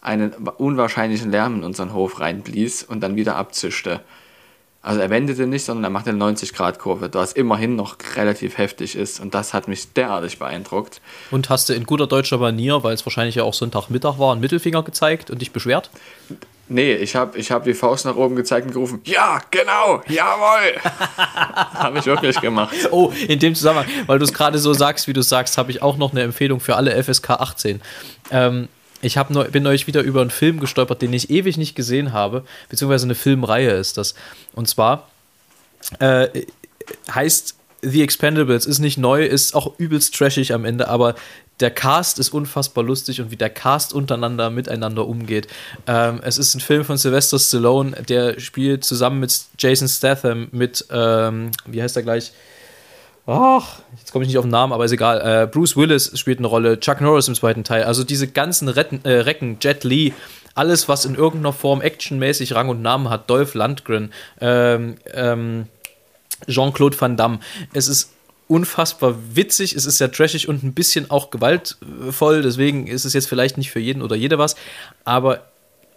[0.00, 4.00] einen wa- unwahrscheinlichen Lärm in unseren Hof reinblies und dann wieder abzischte.
[4.80, 9.18] Also er wendete nicht, sondern er machte eine 90-Grad-Kurve, was immerhin noch relativ heftig ist.
[9.20, 11.00] Und das hat mich derartig beeindruckt.
[11.30, 14.40] Und hast du in guter deutscher Manier, weil es wahrscheinlich ja auch Sonntagmittag war, einen
[14.40, 15.90] Mittelfinger gezeigt und dich beschwert?
[16.70, 20.76] Nee, ich habe ich hab die Faust nach oben gezeigt und gerufen, ja, genau, jawohl.
[21.16, 22.74] habe ich wirklich gemacht.
[22.90, 25.70] Oh, in dem Zusammenhang, weil du es gerade so sagst, wie du es sagst, habe
[25.70, 27.80] ich auch noch eine Empfehlung für alle FSK 18.
[28.30, 28.68] Ähm,
[29.00, 32.12] ich hab neu, bin neulich wieder über einen Film gestolpert, den ich ewig nicht gesehen
[32.12, 34.14] habe, beziehungsweise eine Filmreihe ist das.
[34.54, 35.08] Und zwar
[35.98, 36.28] äh,
[37.14, 41.14] heißt The Expendables, ist nicht neu, ist auch übelst trashig am Ende, aber
[41.60, 45.48] der Cast ist unfassbar lustig und wie der Cast untereinander miteinander umgeht.
[45.86, 50.84] Ähm, es ist ein Film von Sylvester Stallone, der spielt zusammen mit Jason Statham, mit,
[50.90, 52.32] ähm, wie heißt er gleich?
[53.30, 55.20] Ach, jetzt komme ich nicht auf den Namen, aber ist egal.
[55.20, 57.84] Äh, Bruce Willis spielt eine Rolle, Chuck Norris im zweiten Teil.
[57.84, 60.14] Also diese ganzen Retten, äh, Recken, Jet Li,
[60.54, 65.66] alles, was in irgendeiner Form actionmäßig Rang und Namen hat, Dolph Lundgren, ähm, ähm,
[66.48, 67.40] Jean-Claude Van Damme.
[67.74, 68.14] Es ist
[68.48, 73.28] unfassbar witzig, es ist sehr trashig und ein bisschen auch gewaltvoll, deswegen ist es jetzt
[73.28, 74.56] vielleicht nicht für jeden oder jede was,
[75.04, 75.42] aber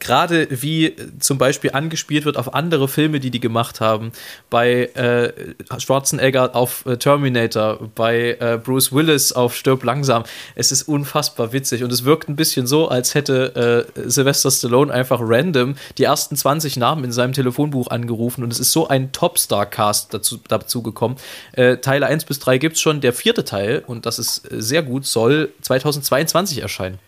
[0.02, 4.12] gerade wie zum Beispiel angespielt wird auf andere Filme, die die gemacht haben,
[4.50, 5.32] bei äh,
[5.80, 10.24] Schwarzenegger auf äh, Terminator, bei äh, Bruce Willis auf Stirb langsam,
[10.56, 14.92] es ist unfassbar witzig und es wirkt ein bisschen so, als hätte äh, Sylvester Stallone
[14.92, 19.12] einfach random die ersten 20 Namen in seinem Telefonbuch angerufen und es ist so ein
[19.12, 21.16] Topstar-Cast dazu, dazu gekommen.
[21.54, 24.62] Äh, Teile 1 bis 3 gibt es schon, der vierte Teil, und das ist äh,
[24.62, 27.00] sehr gut, soll 2022 erscheinen.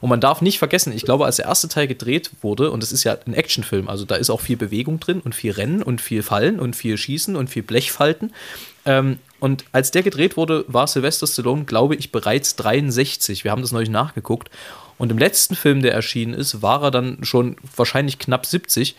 [0.00, 2.92] Und man darf nicht vergessen, ich glaube, als der erste Teil gedreht wurde, und es
[2.92, 6.00] ist ja ein Actionfilm, also da ist auch viel Bewegung drin und viel Rennen und
[6.00, 8.32] viel Fallen und viel Schießen und viel Blechfalten.
[8.84, 13.44] Ähm, und als der gedreht wurde, war Sylvester Stallone, glaube ich, bereits 63.
[13.44, 14.50] Wir haben das neulich nachgeguckt.
[14.98, 18.96] Und im letzten Film, der erschienen ist, war er dann schon wahrscheinlich knapp 70.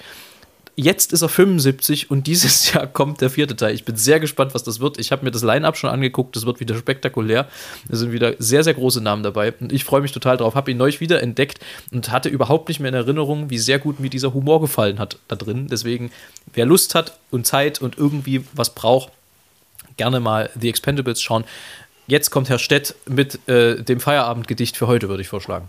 [0.82, 3.76] Jetzt ist er 75 und dieses Jahr kommt der vierte Teil.
[3.76, 4.98] Ich bin sehr gespannt, was das wird.
[4.98, 6.38] Ich habe mir das Line-Up schon angeguckt.
[6.38, 7.50] Das wird wieder spektakulär.
[7.90, 9.52] Da sind wieder sehr, sehr große Namen dabei.
[9.60, 10.56] Und ich freue mich total drauf.
[10.56, 11.60] Habe ihn neulich wieder entdeckt
[11.92, 15.18] und hatte überhaupt nicht mehr in Erinnerung, wie sehr gut mir dieser Humor gefallen hat
[15.28, 15.68] da drin.
[15.70, 16.12] Deswegen,
[16.54, 19.12] wer Lust hat und Zeit und irgendwie was braucht,
[19.98, 21.44] gerne mal The Expendables schauen.
[22.08, 25.68] Jetzt kommt Herr Stett mit äh, dem Feierabendgedicht für heute, würde ich vorschlagen.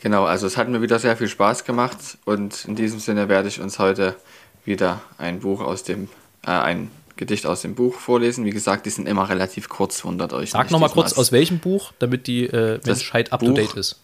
[0.00, 3.48] Genau, also es hat mir wieder sehr viel Spaß gemacht und in diesem Sinne werde
[3.48, 4.16] ich uns heute
[4.64, 6.08] wieder ein Buch aus dem
[6.46, 8.46] äh, ein Gedicht aus dem Buch vorlesen.
[8.46, 10.52] Wie gesagt, die sind immer relativ kurz, wundert euch.
[10.52, 14.00] Sag nochmal kurz, aus welchem Buch, damit die äh, Menschheit up to Buch- date ist.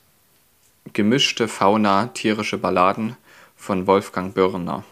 [0.92, 3.16] Gemischte Fauna, tierische Balladen
[3.56, 4.84] von Wolfgang Börner,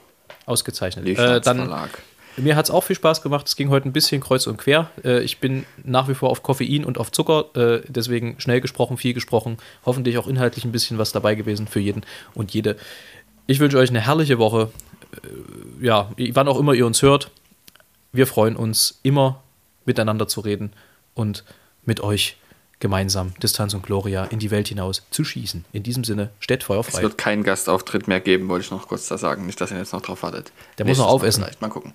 [0.47, 1.07] Ausgezeichnet.
[1.07, 2.03] Äh, dann, Verlag.
[2.37, 3.47] Mir hat es auch viel Spaß gemacht.
[3.47, 4.91] Es ging heute ein bisschen kreuz und quer.
[5.05, 7.47] Äh, ich bin nach wie vor auf Koffein und auf Zucker.
[7.55, 9.59] Äh, deswegen schnell gesprochen, viel gesprochen.
[9.85, 12.03] Hoffentlich auch inhaltlich ein bisschen was dabei gewesen für jeden
[12.35, 12.77] und jede.
[13.47, 14.71] Ich wünsche euch eine herrliche Woche.
[15.13, 17.31] Äh, ja, wann auch immer ihr uns hört.
[18.13, 19.43] Wir freuen uns immer
[19.85, 20.73] miteinander zu reden
[21.15, 21.45] und
[21.85, 22.37] mit euch
[22.85, 25.65] gemeinsam Distanz und Gloria in die Welt hinaus zu schießen.
[25.73, 27.01] In diesem Sinne, steht Es feuerfrei.
[27.01, 29.47] wird keinen Gastauftritt mehr geben, wollte ich noch kurz da sagen.
[29.47, 30.53] Nicht, dass ihr jetzt noch drauf wartet.
[30.77, 31.43] Der muss noch Nächstes Mal aufessen.
[31.45, 31.95] Vielleicht mal gucken.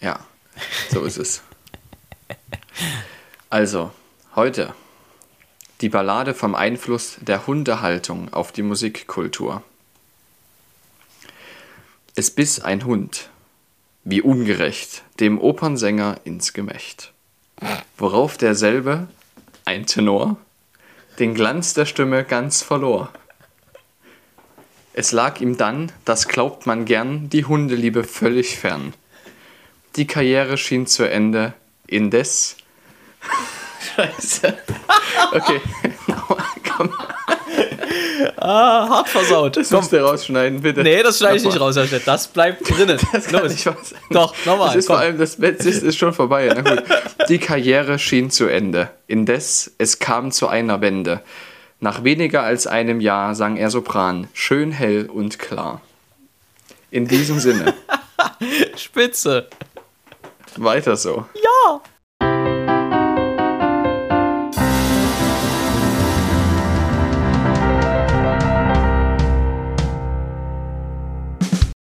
[0.00, 0.20] Ja,
[0.90, 1.42] so ist es.
[3.48, 3.92] Also,
[4.34, 4.74] heute
[5.80, 9.62] die Ballade vom Einfluss der Hundehaltung auf die Musikkultur.
[12.16, 13.28] Es biss ein Hund,
[14.02, 17.12] wie ungerecht, dem Opernsänger ins Gemächt.
[17.96, 19.06] Worauf derselbe,
[19.66, 20.36] ein Tenor,
[21.18, 23.10] den Glanz der Stimme ganz verlor.
[24.94, 28.94] Es lag ihm dann, das glaubt man gern, die Hundeliebe völlig fern.
[29.96, 31.52] Die Karriere schien zu Ende,
[31.86, 32.56] indes.
[33.96, 34.56] Scheiße.
[35.32, 35.60] Okay,
[36.76, 36.90] komm,
[38.36, 39.56] Ah, hart versaut.
[39.56, 40.82] das musst du rausschneiden, bitte.
[40.82, 42.06] Nee, das schneide ich nicht raus, Herr Stett.
[42.06, 42.98] Das bleibt drinnen.
[43.12, 43.52] Das Los.
[43.52, 43.76] nicht sein.
[44.10, 44.96] Doch, nochmal, Das ist komm.
[44.96, 46.50] vor allem, das Bett ist, ist schon vorbei.
[46.54, 46.84] Na gut.
[47.28, 48.90] Die Karriere schien zu Ende.
[49.06, 51.22] Indes, es kam zu einer Wende.
[51.80, 55.80] Nach weniger als einem Jahr sang er Sopran, schön hell und klar.
[56.90, 57.74] In diesem Sinne,
[58.76, 59.48] Spitze.
[60.56, 61.26] weiter so.
[61.34, 61.80] Ja.